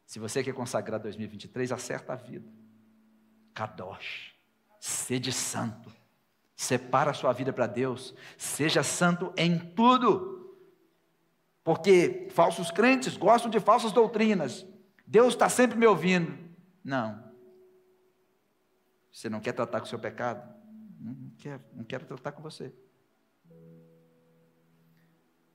[0.08, 2.52] Se você quer consagrar 2023, acerta a vida.
[3.54, 4.34] Kadosh,
[4.80, 5.94] sede santo.
[6.56, 10.43] Separa a sua vida para Deus, seja santo em tudo.
[11.64, 14.66] Porque falsos crentes gostam de falsas doutrinas.
[15.08, 16.38] Deus está sempre me ouvindo.
[16.84, 17.32] Não.
[19.12, 20.52] Você não quer tratar com o seu pecado?
[21.00, 22.74] Não quero, não quero tratar com você.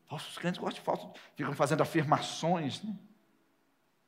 [0.07, 2.99] Falsos crentes gostam de falsos, ficam fazendo afirmações, né?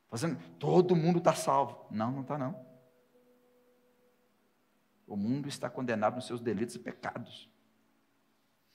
[0.09, 1.87] Fazendo, todo mundo está salvo.
[1.91, 2.67] Não, não está não.
[5.07, 7.51] O mundo está condenado nos seus delitos e pecados.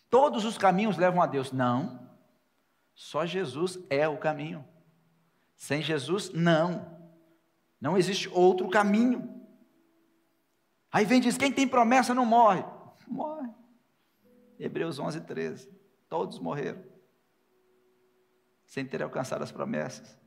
[0.10, 1.52] Todos os caminhos levam a Deus.
[1.52, 2.15] Não.
[2.96, 4.66] Só Jesus é o caminho.
[5.56, 6.96] Sem Jesus, não.
[7.80, 9.46] Não existe outro caminho.
[10.92, 12.64] Aí vem e diz: quem tem promessa não morre.
[13.06, 13.54] Morre.
[14.58, 15.70] Hebreus 11, 13.
[16.10, 16.84] Todos morreram.
[18.66, 20.18] Sem ter alcançado as promessas.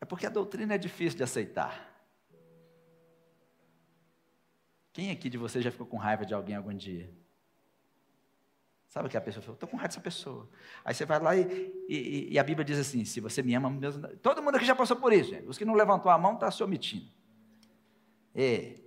[0.00, 1.90] É porque a doutrina é difícil de aceitar.
[4.92, 7.12] Quem aqui de vocês já ficou com raiva de alguém algum dia?
[8.90, 9.54] Sabe o que a pessoa falou?
[9.54, 10.46] Estou com raiva dessa pessoa.
[10.84, 13.70] Aí você vai lá e, e, e, a Bíblia diz assim: se você me ama,
[13.70, 14.06] mesmo...
[14.18, 15.30] todo mundo aqui já passou por isso.
[15.30, 15.46] Gente.
[15.46, 17.08] Os que não levantou a mão estão tá se omitindo.
[18.34, 18.82] E,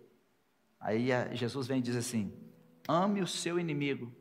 [0.80, 2.32] aí Jesus vem e diz assim:
[2.88, 4.13] ame o seu inimigo.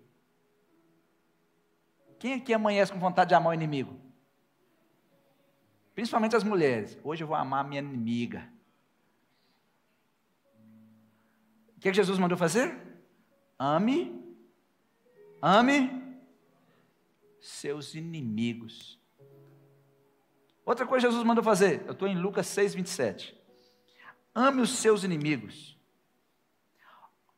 [2.18, 4.00] Quem aqui amanhece com vontade de amar o inimigo?
[5.94, 6.96] Principalmente as mulheres.
[7.02, 8.48] Hoje eu vou amar a minha inimiga.
[11.82, 12.78] que, que Jesus mandou fazer?
[13.58, 14.21] Ame,
[15.42, 15.90] ame
[17.40, 18.98] seus inimigos.
[20.64, 23.36] Outra coisa Jesus mandou fazer, eu estou em Lucas 6, 27.
[24.32, 25.76] Ame os seus inimigos.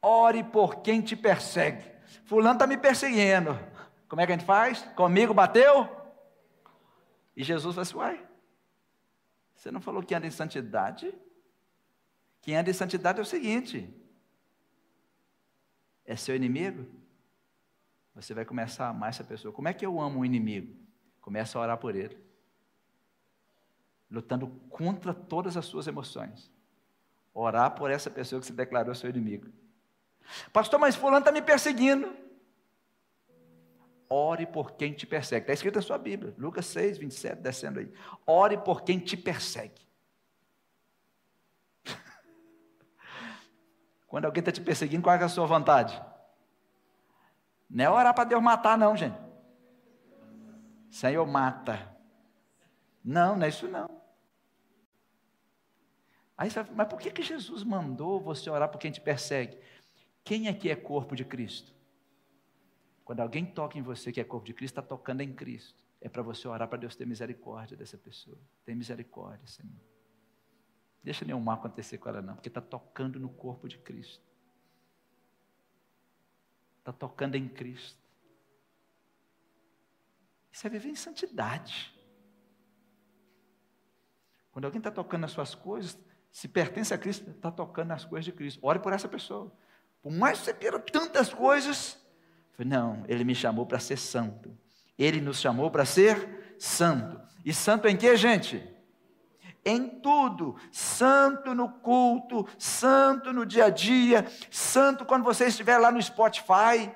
[0.02, 1.90] Ore por quem te persegue.
[2.26, 3.58] Fulano está me perseguindo.
[4.06, 4.82] Como é que a gente faz?
[4.94, 5.88] Comigo bateu?
[7.34, 8.28] E Jesus falou assim: Uai,
[9.54, 11.12] você não falou que anda em santidade?
[12.42, 13.92] Quem anda em santidade é o seguinte:
[16.04, 16.86] é seu inimigo,
[18.14, 19.52] você vai começar a amar essa pessoa.
[19.52, 20.74] Como é que eu amo um inimigo?
[21.20, 22.16] Começa a orar por ele,
[24.10, 26.50] lutando contra todas as suas emoções.
[27.32, 29.48] Orar por essa pessoa que se declarou seu inimigo.
[30.52, 32.14] Pastor, mas fulano está me perseguindo.
[34.08, 35.42] Ore por quem te persegue.
[35.42, 37.92] Está escrito na sua Bíblia, Lucas 6, 27, descendo aí.
[38.24, 39.82] Ore por quem te persegue.
[44.06, 46.00] Quando alguém está te perseguindo, qual é a sua vontade?
[47.74, 49.18] Não é orar para Deus matar, não, gente.
[50.88, 51.92] Senhor, mata.
[53.04, 53.90] Não, não é isso não.
[56.38, 59.58] Aí você vai, mas por que, que Jesus mandou você orar por quem te persegue?
[60.22, 61.74] Quem aqui é corpo de Cristo?
[63.04, 65.84] Quando alguém toca em você que é corpo de Cristo, está tocando em Cristo.
[66.00, 68.38] É para você orar para Deus ter misericórdia dessa pessoa.
[68.64, 69.82] Tem misericórdia, Senhor.
[71.02, 74.33] Deixa nenhum mal acontecer com ela, não, porque está tocando no corpo de Cristo.
[76.84, 77.98] Está tocando em Cristo.
[80.52, 81.98] Isso é viver em santidade.
[84.52, 85.98] Quando alguém está tocando nas suas coisas,
[86.30, 88.60] se pertence a Cristo, está tocando nas coisas de Cristo.
[88.62, 89.50] Ore por essa pessoa.
[90.02, 91.98] Por mais que você queira tantas coisas,
[92.58, 94.54] não, ele me chamou para ser santo.
[94.98, 97.18] Ele nos chamou para ser santo.
[97.46, 98.62] E santo em que, gente?
[99.64, 105.90] Em tudo, santo no culto, santo no dia a dia, santo quando você estiver lá
[105.90, 106.90] no Spotify.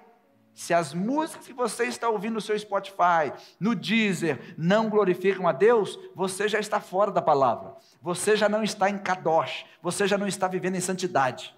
[0.54, 5.52] Se as músicas que você está ouvindo no seu Spotify, no Deezer, não glorificam a
[5.52, 7.76] Deus, você já está fora da palavra.
[8.02, 11.54] Você já não está em Kadosh, você já não está vivendo em santidade.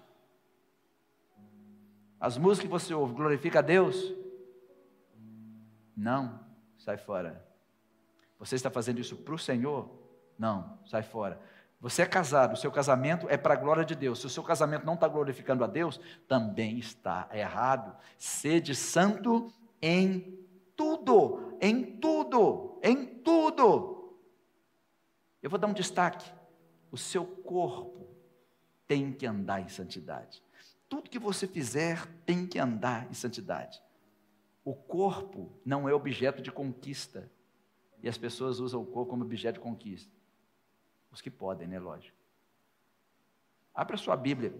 [2.19, 4.13] As músicas que você ouve glorificam a Deus?
[5.97, 6.39] Não,
[6.77, 7.43] sai fora.
[8.37, 10.00] Você está fazendo isso para o Senhor?
[10.41, 11.39] Não, sai fora.
[11.79, 14.17] Você é casado, o seu casamento é para a glória de Deus.
[14.17, 17.95] Se o seu casamento não está glorificando a Deus, também está errado.
[18.17, 20.39] Sede santo em
[20.75, 24.17] tudo, em tudo, em tudo.
[25.43, 26.27] Eu vou dar um destaque.
[26.91, 28.07] O seu corpo
[28.87, 30.41] tem que andar em santidade.
[30.89, 33.79] Tudo que você fizer tem que andar em santidade.
[34.65, 37.31] O corpo não é objeto de conquista.
[38.01, 40.20] E as pessoas usam o corpo como objeto de conquista.
[41.11, 41.79] Os que podem, né?
[41.79, 42.17] Lógico.
[43.73, 44.53] Abra sua Bíblia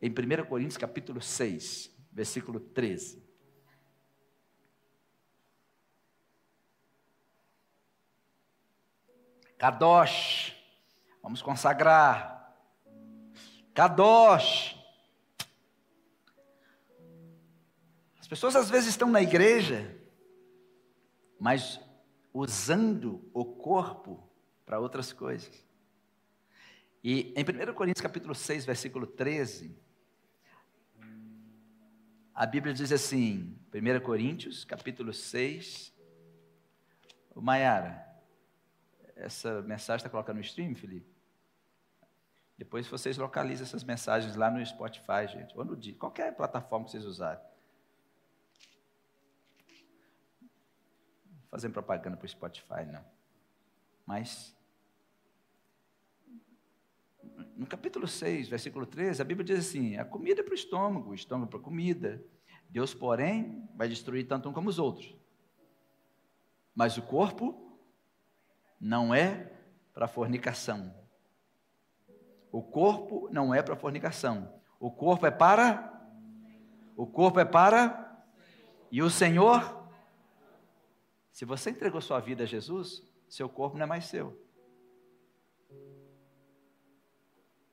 [0.00, 3.24] em 1 Coríntios capítulo 6, versículo 13.
[9.58, 10.54] Kadosh,
[11.22, 12.54] vamos consagrar.
[13.74, 14.76] Kadosh.
[18.20, 19.98] As pessoas às vezes estão na igreja,
[21.38, 21.80] mas
[22.34, 24.28] usando o corpo
[24.66, 25.65] para outras coisas.
[27.02, 29.76] E em 1 Coríntios capítulo 6, versículo 13,
[32.34, 35.94] a Bíblia diz assim, 1 Coríntios capítulo 6,
[37.34, 38.06] o Maiara,
[39.14, 41.16] essa mensagem está colocando no stream, Felipe?
[42.58, 46.92] Depois vocês localizam essas mensagens lá no Spotify, gente, ou no dia, qualquer plataforma que
[46.92, 47.44] vocês usarem.
[51.50, 53.04] Fazendo propaganda para o Spotify, não.
[54.06, 54.55] Mas,
[57.56, 61.10] no capítulo 6, versículo 13, a Bíblia diz assim: a comida é para o estômago,
[61.10, 62.22] o estômago é para a comida.
[62.68, 65.16] Deus, porém, vai destruir tanto um como os outros.
[66.74, 67.78] Mas o corpo
[68.78, 69.50] não é
[69.94, 70.94] para fornicação.
[72.52, 74.60] O corpo não é para fornicação.
[74.78, 75.92] O corpo é para
[76.94, 78.22] O corpo é para
[78.92, 79.88] E o Senhor
[81.32, 84.45] Se você entregou sua vida a Jesus, seu corpo não é mais seu.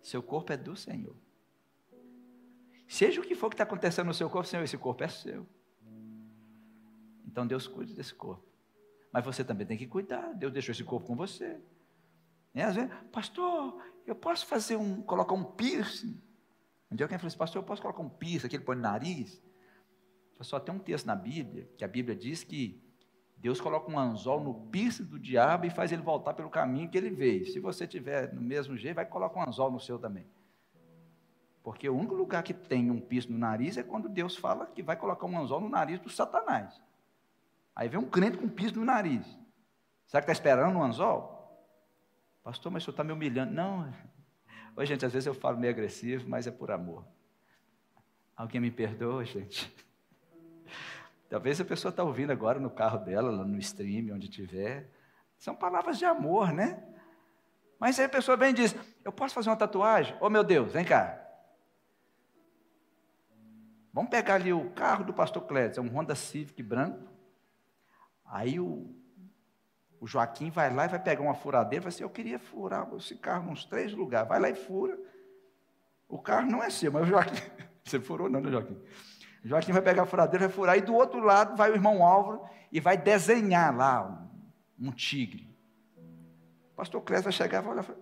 [0.04, 1.16] Seu corpo é do Senhor.
[2.88, 5.47] Seja o que for que está acontecendo no seu corpo, Senhor, esse corpo é seu.
[7.26, 8.45] Então Deus cuide desse corpo.
[9.12, 10.34] Mas você também tem que cuidar.
[10.34, 11.60] Deus deixou esse corpo com você.
[12.54, 16.22] Às vezes, pastor, eu posso fazer um, colocar um piercing.
[16.91, 19.41] Um dia alguém falou assim, pastor, eu posso colocar um piercing, aquele põe no nariz?
[20.41, 22.84] Só tem um texto na Bíblia, que a Bíblia diz que
[23.38, 26.98] Deus coloca um anzol no piercing do diabo e faz ele voltar pelo caminho que
[26.98, 27.46] ele veio.
[27.46, 30.26] Se você tiver no mesmo jeito, vai colocar um anzol no seu também.
[31.62, 34.84] Porque o único lugar que tem um piercing no nariz é quando Deus fala que
[34.84, 36.82] vai colocar um anzol no nariz do Satanás.
[37.76, 39.26] Aí vem um crente com um piercing no nariz.
[40.06, 41.34] Será que está esperando um anzol?
[42.44, 43.54] Pastor, mas o senhor está me humilhando.
[43.54, 43.92] Não.
[44.76, 47.06] Oi, gente, às vezes eu falo meio agressivo, mas é por amor.
[48.36, 49.74] Alguém me perdoa, gente?
[51.30, 54.90] Talvez a pessoa está ouvindo agora no carro dela, no stream, onde estiver.
[55.38, 56.84] São palavras de amor, né?
[57.80, 60.16] Mas aí a pessoa vem e diz: Eu posso fazer uma tatuagem?
[60.22, 61.20] Oh, meu Deus, vem cá.
[63.92, 67.08] Vamos pegar ali o carro do pastor Clédio, é um Honda Civic branco.
[68.26, 68.90] Aí o,
[70.00, 72.90] o Joaquim vai lá e vai pegar uma furadeira e vai assim, eu queria furar
[72.96, 74.28] esse carro nos três lugares.
[74.28, 74.98] Vai lá e fura.
[76.08, 77.42] O carro não é seu, mas o Joaquim.
[77.86, 78.82] Você furou não, né, Joaquim?
[79.44, 82.41] Joaquim vai pegar a furadeira, vai furar, e do outro lado vai o irmão Álvaro
[82.72, 84.30] e vai desenhar lá
[84.80, 85.54] um, tigre.
[86.72, 88.00] O pastor Clésio vai chegar e vai olhar e falar,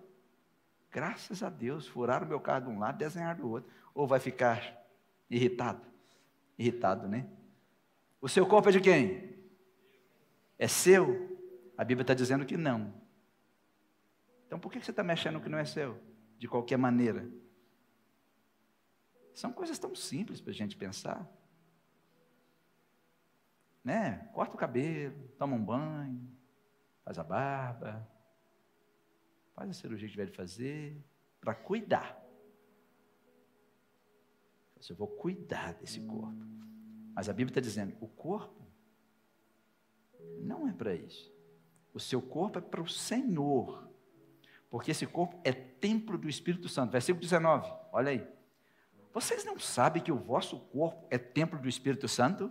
[0.90, 3.70] graças a Deus, furaram o meu carro de um lado, desenharam do outro.
[3.92, 4.84] Ou vai ficar
[5.28, 5.82] irritado?
[6.56, 7.26] Irritado, né?
[8.20, 9.36] O seu corpo é de quem?
[10.58, 11.38] É seu?
[11.76, 12.94] A Bíblia está dizendo que não.
[14.46, 15.98] Então por que você está mexendo no que não é seu?
[16.38, 17.28] De qualquer maneira.
[19.34, 21.30] São coisas tão simples para a gente pensar.
[23.82, 24.28] Né?
[24.32, 26.30] Corta o cabelo, toma um banho,
[27.04, 28.08] faz a barba,
[29.54, 31.02] faz a cirurgia que tiver de fazer,
[31.40, 32.20] para cuidar.
[34.88, 36.44] Eu vou cuidar desse corpo.
[37.14, 38.66] Mas a Bíblia está dizendo: o corpo
[40.40, 41.32] não é para isso.
[41.94, 43.88] O seu corpo é para o Senhor.
[44.68, 46.90] Porque esse corpo é templo do Espírito Santo.
[46.90, 48.26] Versículo 19, olha aí.
[49.12, 52.50] Vocês não sabem que o vosso corpo é templo do Espírito Santo?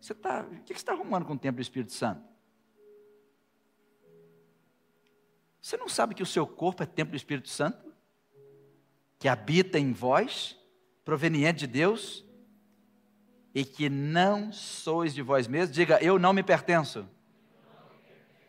[0.00, 2.22] Você tá, o que você está arrumando com o templo do Espírito Santo?
[5.60, 7.92] Você não sabe que o seu corpo é templo do Espírito Santo?
[9.18, 10.56] Que habita em vós,
[11.04, 12.24] proveniente de Deus,
[13.54, 15.74] e que não sois de vós mesmos?
[15.74, 17.08] Diga, eu não me pertenço.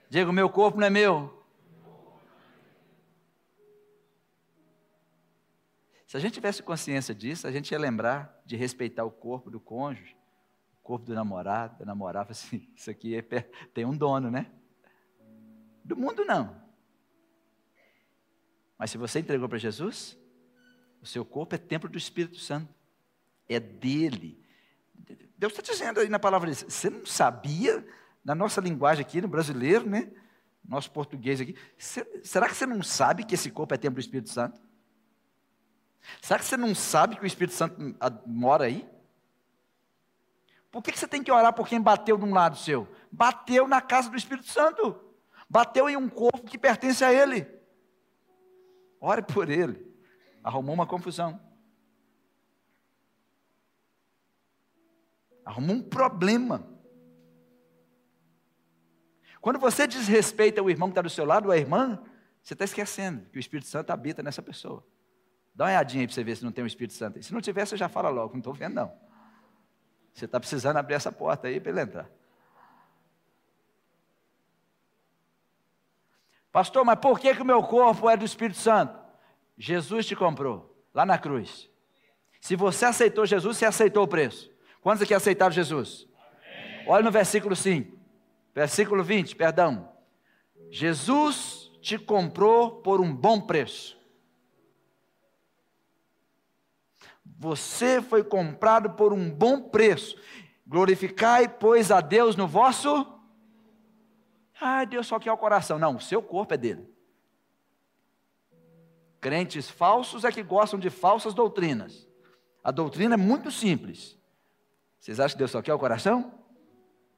[0.10, 1.37] Diga, o meu corpo não é meu.
[6.08, 9.60] Se a gente tivesse consciência disso, a gente ia lembrar de respeitar o corpo do
[9.60, 10.16] cônjuge,
[10.80, 13.22] o corpo do namorado, da namorada, assim, isso aqui é,
[13.74, 14.50] tem um dono, né?
[15.84, 16.66] Do mundo não.
[18.78, 20.18] Mas se você entregou para Jesus,
[21.02, 22.74] o seu corpo é templo do Espírito Santo.
[23.50, 24.42] É dele.
[25.38, 27.86] Deus está dizendo aí na palavra dele, você não sabia
[28.24, 30.10] na nossa linguagem aqui, no brasileiro, né?
[30.64, 31.56] Nosso português aqui.
[31.78, 34.67] Será que você não sabe que esse corpo é templo do Espírito Santo?
[36.22, 37.76] Será que você não sabe que o Espírito Santo
[38.26, 38.88] mora aí?
[40.72, 42.88] Por que você tem que orar por quem bateu de um lado seu?
[43.12, 45.00] Bateu na casa do Espírito Santo.
[45.50, 47.58] Bateu em um corpo que pertence a Ele.
[49.00, 49.86] Ore por ele.
[50.44, 51.40] Arrumou uma confusão.
[55.46, 56.68] Arrumou um problema.
[59.40, 62.04] Quando você desrespeita o irmão que está do seu lado, ou a irmã,
[62.44, 64.86] você está esquecendo que o Espírito Santo habita nessa pessoa.
[65.58, 67.24] Dá uma olhadinha aí para você ver se não tem o Espírito Santo aí.
[67.24, 68.94] Se não tiver, você já fala logo, não estou vendo não.
[70.14, 72.08] Você está precisando abrir essa porta aí para ele entrar.
[76.52, 79.00] Pastor, mas por que, que o meu corpo é do Espírito Santo?
[79.58, 81.68] Jesus te comprou, lá na cruz.
[82.40, 84.52] Se você aceitou Jesus, você aceitou o preço.
[84.80, 86.08] Quantos aqui aceitaram Jesus?
[86.16, 86.86] Amém.
[86.88, 87.98] Olha no versículo 5.
[88.54, 89.92] Versículo 20, perdão.
[90.70, 93.98] Jesus te comprou por um bom preço.
[97.38, 100.20] Você foi comprado por um bom preço.
[100.66, 103.06] Glorificai, pois, a Deus no vosso.
[104.60, 105.78] Ah, Deus só quer o coração.
[105.78, 106.90] Não, o seu corpo é dele.
[109.22, 112.08] Crentes falsos é que gostam de falsas doutrinas.
[112.64, 114.18] A doutrina é muito simples.
[115.00, 116.34] Vocês acham que Deus só quer o coração?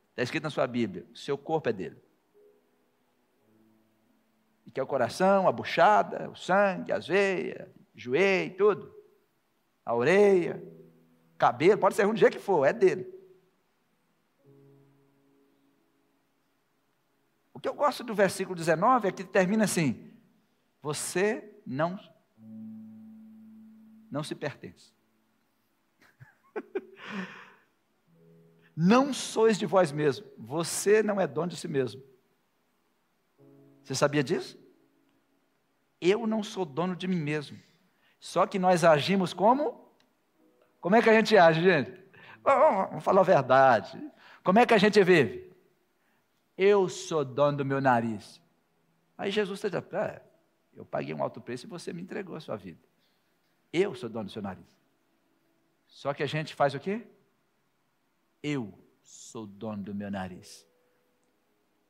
[0.09, 1.97] Está escrito na sua Bíblia: o seu corpo é dele.
[4.65, 8.98] E que é o coração, a buchada, o sangue, as veias, joelho, tudo.
[9.85, 10.63] A orelha,
[11.37, 13.19] cabelo, pode ser um dia que for, é dele.
[17.53, 20.13] O que eu gosto do versículo 19 é que termina assim:
[20.81, 21.99] Você não
[24.09, 24.93] não se pertence.
[28.75, 30.25] não sois de vós mesmo.
[30.37, 32.01] Você não é dono de si mesmo.
[33.83, 34.57] Você sabia disso?
[36.01, 37.59] Eu não sou dono de mim mesmo.
[38.19, 39.89] Só que nós agimos como?
[40.81, 41.99] Como é que a gente age, gente?
[42.43, 44.11] Vamos falar a verdade.
[44.43, 45.53] Como é que a gente vive?
[46.57, 48.41] Eu sou dono do meu nariz.
[49.17, 50.21] Aí Jesus está dizendo: é,
[50.73, 52.79] eu paguei um alto preço e você me entregou a sua vida.
[53.71, 54.65] Eu sou dono do seu nariz.
[55.87, 57.05] Só que a gente faz o quê?
[58.41, 60.67] Eu sou dono do meu nariz.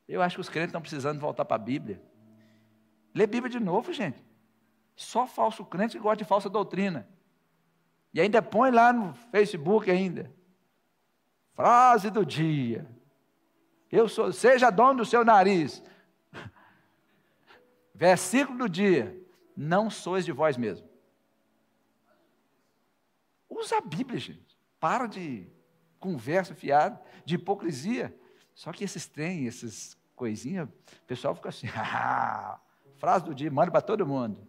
[0.07, 2.01] Eu acho que os crentes estão precisando voltar para a Bíblia.
[3.13, 4.23] Lê Bíblia de novo, gente.
[4.99, 7.07] Só falso crente gosta de falsa doutrina.
[8.13, 10.29] E ainda põe lá no Facebook ainda.
[11.53, 12.85] Frase do dia.
[13.89, 15.81] Eu sou, seja dono do seu nariz.
[17.95, 19.17] Versículo do dia.
[19.55, 20.85] Não sois de vós mesmo.
[23.49, 24.59] Usa a Bíblia, gente.
[24.81, 25.47] Para de
[25.97, 28.13] conversa fiada, de hipocrisia.
[28.53, 32.59] Só que esses trem, esses coisinhas, o pessoal fica assim, ah,
[32.97, 34.48] frase do dia, manda para todo mundo.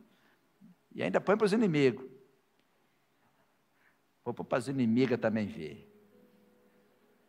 [0.93, 2.09] E ainda põe para os inimigos.
[4.25, 5.87] Vou para as inimigas também ver.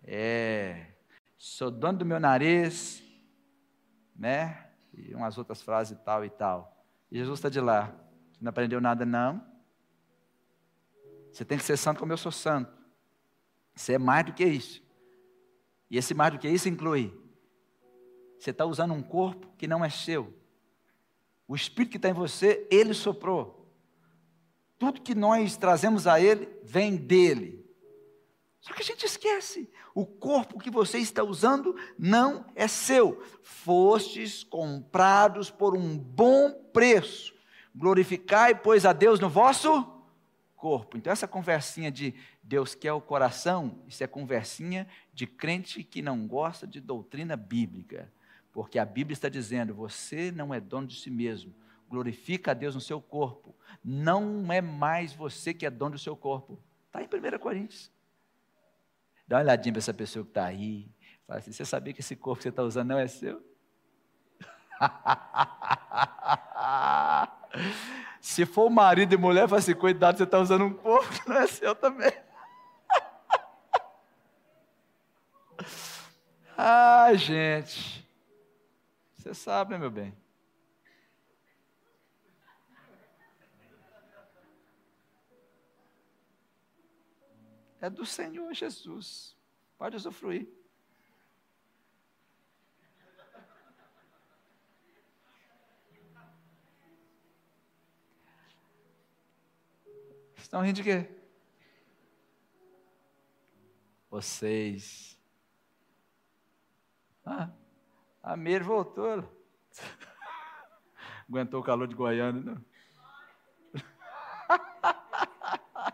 [0.04, 0.94] É,
[1.38, 3.04] sou dono do meu nariz,
[4.16, 4.72] né?
[4.94, 6.86] E umas outras frases e tal e tal.
[7.12, 7.96] E Jesus está de lá.
[8.40, 9.46] Não aprendeu nada, não.
[11.32, 12.72] Você tem que ser santo como eu sou santo.
[13.76, 14.84] Você é mais do que isso.
[15.90, 17.22] E esse mais do que isso inclui
[18.42, 20.34] você está usando um corpo que não é seu.
[21.52, 23.70] O Espírito que está em você, Ele soprou.
[24.80, 27.70] Tudo que nós trazemos a Ele vem dele.
[28.62, 29.70] Só que a gente esquece.
[29.94, 33.22] O corpo que você está usando não é seu.
[33.44, 37.36] Fostes comprados por um bom preço.
[37.76, 39.86] Glorificai, pois, a Deus no vosso
[40.56, 40.96] corpo.
[40.96, 46.26] Então, essa conversinha de Deus quer o coração, isso é conversinha de crente que não
[46.26, 48.10] gosta de doutrina bíblica.
[48.52, 51.54] Porque a Bíblia está dizendo: você não é dono de si mesmo.
[51.90, 53.56] Glorifica a Deus no seu corpo.
[53.84, 56.60] Não é mais você que é dono do seu corpo.
[56.88, 57.92] Está em 1 Coríntios.
[59.28, 60.90] Dá uma olhadinha para essa pessoa que está aí.
[61.26, 63.42] Fala assim: você sabia que esse corpo que você está usando não é seu?
[68.20, 71.38] Se for marido e mulher, fala assim: cuidado, você está usando um corpo que não
[71.38, 72.12] é seu também.
[76.58, 78.02] Ai, gente.
[79.22, 80.18] Você sabe, né, meu bem?
[87.80, 89.38] É do Senhor Jesus.
[89.78, 90.52] Pode usufruir.
[100.36, 101.08] Estão rindo de quê?
[104.10, 105.16] Vocês.
[107.24, 107.52] Ah,
[108.22, 109.24] a Meire voltou.
[111.28, 112.64] Aguentou o calor de Goiânia, não?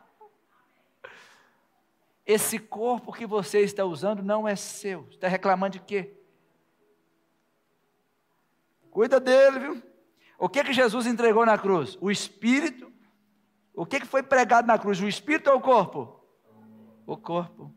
[2.25, 5.07] Esse corpo que você está usando não é seu.
[5.11, 6.13] Está reclamando de quê?
[8.91, 9.83] Cuida dele, viu?
[10.39, 11.97] O que que Jesus entregou na cruz?
[12.01, 12.91] O Espírito.
[13.73, 14.99] O que que foi pregado na cruz?
[14.99, 16.19] O Espírito ou o corpo?
[17.05, 17.73] O corpo.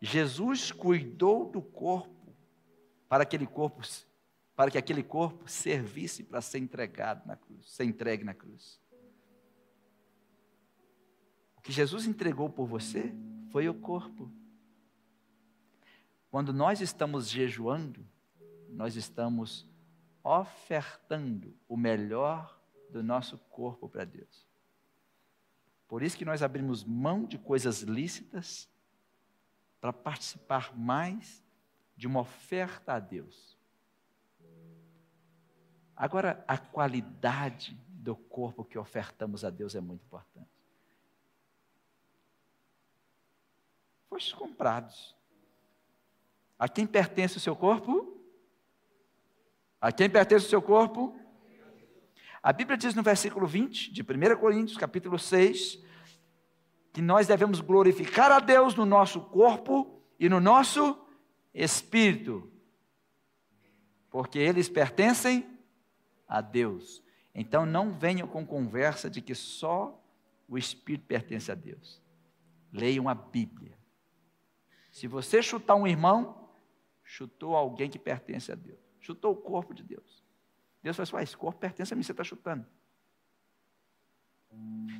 [0.00, 2.19] Jesus cuidou do corpo
[3.10, 3.82] para aquele corpo,
[4.54, 8.80] para que aquele corpo servisse para ser entregado na cruz, ser entregue na cruz.
[11.56, 13.12] O que Jesus entregou por você
[13.50, 14.30] foi o corpo.
[16.30, 18.06] Quando nós estamos jejuando,
[18.68, 19.68] nós estamos
[20.22, 24.46] ofertando o melhor do nosso corpo para Deus.
[25.88, 28.70] Por isso que nós abrimos mão de coisas lícitas
[29.80, 31.42] para participar mais
[32.00, 33.58] de uma oferta a Deus.
[35.94, 40.48] Agora, a qualidade do corpo que ofertamos a Deus é muito importante.
[44.08, 45.14] Fomos comprados.
[46.58, 48.18] A quem pertence o seu corpo?
[49.78, 51.14] A quem pertence o seu corpo?
[52.42, 55.84] A Bíblia diz no versículo 20 de 1 Coríntios, capítulo 6,
[56.94, 61.09] que nós devemos glorificar a Deus no nosso corpo e no nosso
[61.52, 62.50] espírito,
[64.10, 65.58] porque eles pertencem
[66.26, 67.02] a Deus.
[67.34, 70.00] Então não venham com conversa de que só
[70.48, 72.02] o espírito pertence a Deus.
[72.72, 73.78] Leiam a Bíblia.
[74.90, 76.50] Se você chutar um irmão,
[77.04, 78.78] chutou alguém que pertence a Deus.
[79.00, 80.24] Chutou o corpo de Deus.
[80.82, 82.66] Deus fala assim: esse corpo pertence a mim, você está chutando.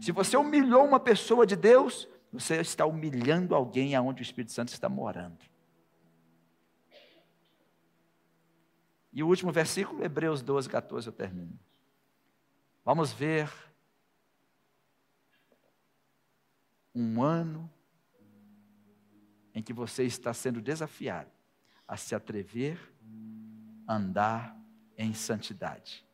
[0.00, 4.68] Se você humilhou uma pessoa de Deus, você está humilhando alguém aonde o Espírito Santo
[4.68, 5.49] está morando.
[9.12, 11.58] E o último versículo, Hebreus 12, 14, eu termino.
[12.84, 13.50] Vamos ver
[16.94, 17.70] um ano
[19.54, 21.30] em que você está sendo desafiado
[21.86, 22.78] a se atrever
[23.86, 24.56] a andar
[24.96, 26.06] em santidade.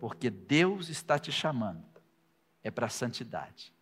[0.00, 1.86] Porque Deus está te chamando
[2.62, 3.72] é para a santidade.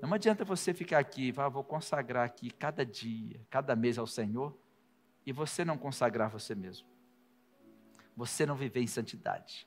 [0.00, 4.56] Não adianta você ficar aqui, ah, vou consagrar aqui cada dia, cada mês ao Senhor,
[5.26, 6.93] e você não consagrar você mesmo.
[8.16, 9.66] Você não viver em santidade.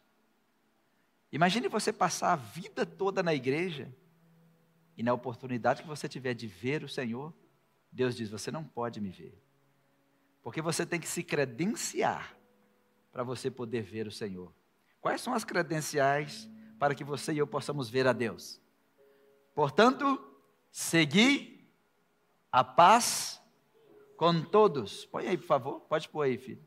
[1.31, 3.93] Imagine você passar a vida toda na igreja
[4.95, 7.33] e na oportunidade que você tiver de ver o Senhor,
[7.91, 9.41] Deus diz: Você não pode me ver.
[10.41, 12.37] Porque você tem que se credenciar
[13.11, 14.53] para você poder ver o Senhor.
[15.01, 18.61] Quais são as credenciais para que você e eu possamos ver a Deus.
[19.53, 20.23] Portanto,
[20.71, 21.67] segui
[22.51, 23.41] a paz
[24.15, 25.05] com todos.
[25.05, 25.79] Põe aí, por favor.
[25.81, 26.65] Pode pôr aí, filho.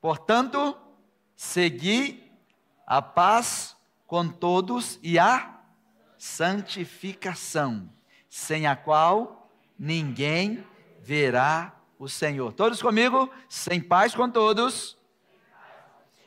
[0.00, 0.76] Portanto,
[1.34, 2.30] segui
[2.86, 3.76] a paz
[4.06, 5.60] com todos e a
[6.18, 7.90] santificação,
[8.28, 10.64] sem a qual ninguém
[11.00, 12.52] verá o Senhor.
[12.52, 13.30] Todos comigo?
[13.48, 14.96] Sem paz com todos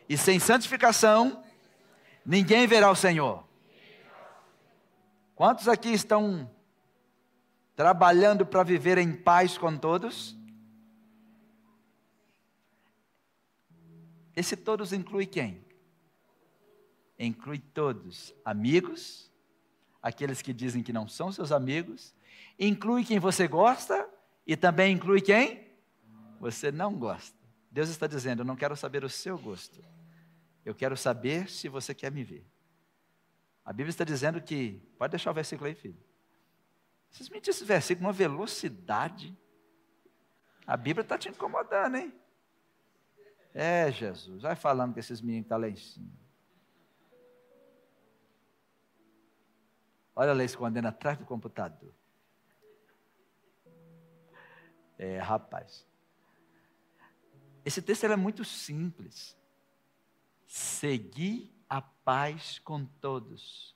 [0.10, 1.44] e sem santificação
[2.26, 3.44] ninguém verá o Senhor.
[5.36, 6.50] Quantos aqui estão
[7.76, 10.36] trabalhando para viver em paz com todos?
[14.40, 15.62] Esse todos inclui quem?
[17.20, 19.30] Inclui todos, amigos,
[20.02, 22.16] aqueles que dizem que não são seus amigos,
[22.58, 24.10] inclui quem você gosta
[24.48, 25.68] e também inclui quem
[26.40, 27.38] você não gosta.
[27.70, 29.84] Deus está dizendo: Eu não quero saber o seu gosto,
[30.64, 32.48] eu quero saber se você quer me ver.
[33.66, 34.82] A Bíblia está dizendo que.
[34.98, 36.02] Pode deixar o versículo aí, filho.
[37.12, 39.38] Vocês me dizem esse versículo uma velocidade.
[40.66, 42.14] A Bíblia está te incomodando, hein?
[43.62, 44.44] É, Jesus.
[44.44, 46.10] Vai falando que esses meninos estão tá lá em cima.
[50.16, 51.94] Olha lá escondendo atrás do computador.
[54.98, 55.86] É, rapaz.
[57.66, 59.38] Esse texto é muito simples.
[60.48, 63.76] Segui a paz com todos.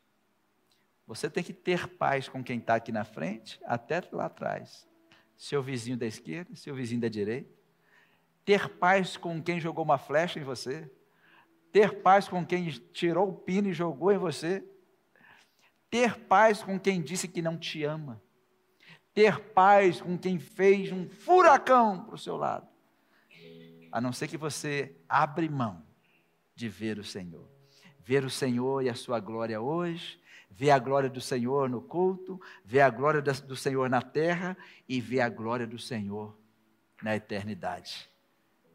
[1.05, 4.87] Você tem que ter paz com quem está aqui na frente, até lá atrás.
[5.35, 7.62] Seu vizinho da esquerda, seu vizinho da direita.
[8.45, 10.91] Ter paz com quem jogou uma flecha em você.
[11.71, 14.63] Ter paz com quem tirou o pino e jogou em você.
[15.89, 18.21] Ter paz com quem disse que não te ama.
[19.13, 22.67] Ter paz com quem fez um furacão para o seu lado.
[23.91, 25.85] A não ser que você abre mão
[26.55, 27.47] de ver o Senhor.
[27.99, 30.19] Ver o Senhor e a sua glória hoje,
[30.49, 34.99] ver a glória do Senhor no culto, ver a glória do Senhor na terra e
[34.99, 36.37] ver a glória do Senhor
[37.01, 38.12] na eternidade.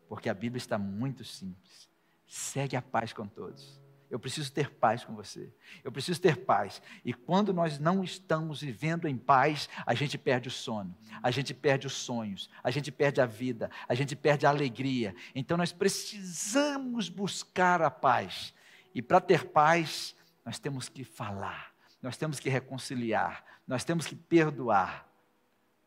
[0.08, 1.88] Porque a Bíblia está muito simples.
[2.26, 3.78] Segue a paz com todos.
[4.10, 5.52] Eu preciso ter paz com você.
[5.84, 6.80] Eu preciso ter paz.
[7.04, 11.52] E quando nós não estamos vivendo em paz, a gente perde o sono, a gente
[11.52, 15.14] perde os sonhos, a gente perde a vida, a gente perde a alegria.
[15.34, 18.54] Então nós precisamos buscar a paz.
[18.94, 24.16] E para ter paz, nós temos que falar, nós temos que reconciliar, nós temos que
[24.16, 25.06] perdoar.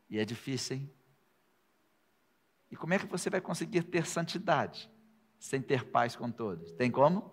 [0.08, 0.90] E é difícil, hein?
[2.72, 4.90] E como é que você vai conseguir ter santidade
[5.38, 6.72] sem ter paz com todos?
[6.72, 7.30] Tem como?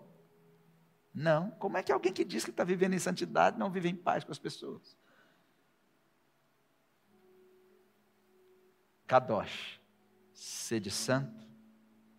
[1.14, 1.50] Não.
[1.52, 4.22] Como é que alguém que diz que está vivendo em santidade não vive em paz
[4.22, 4.98] com as pessoas?
[9.06, 9.80] Kadosh,
[10.34, 11.48] sede santo,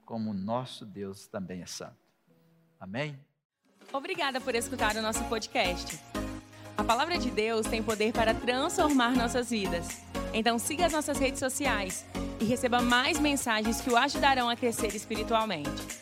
[0.03, 2.01] como o nosso Deus também é santo.
[2.79, 3.23] Amém?
[3.93, 5.99] Obrigada por escutar o nosso podcast.
[6.75, 10.10] A palavra de Deus tem poder para transformar nossas vidas.
[10.33, 12.05] Então siga as nossas redes sociais
[12.39, 16.01] e receba mais mensagens que o ajudarão a crescer espiritualmente.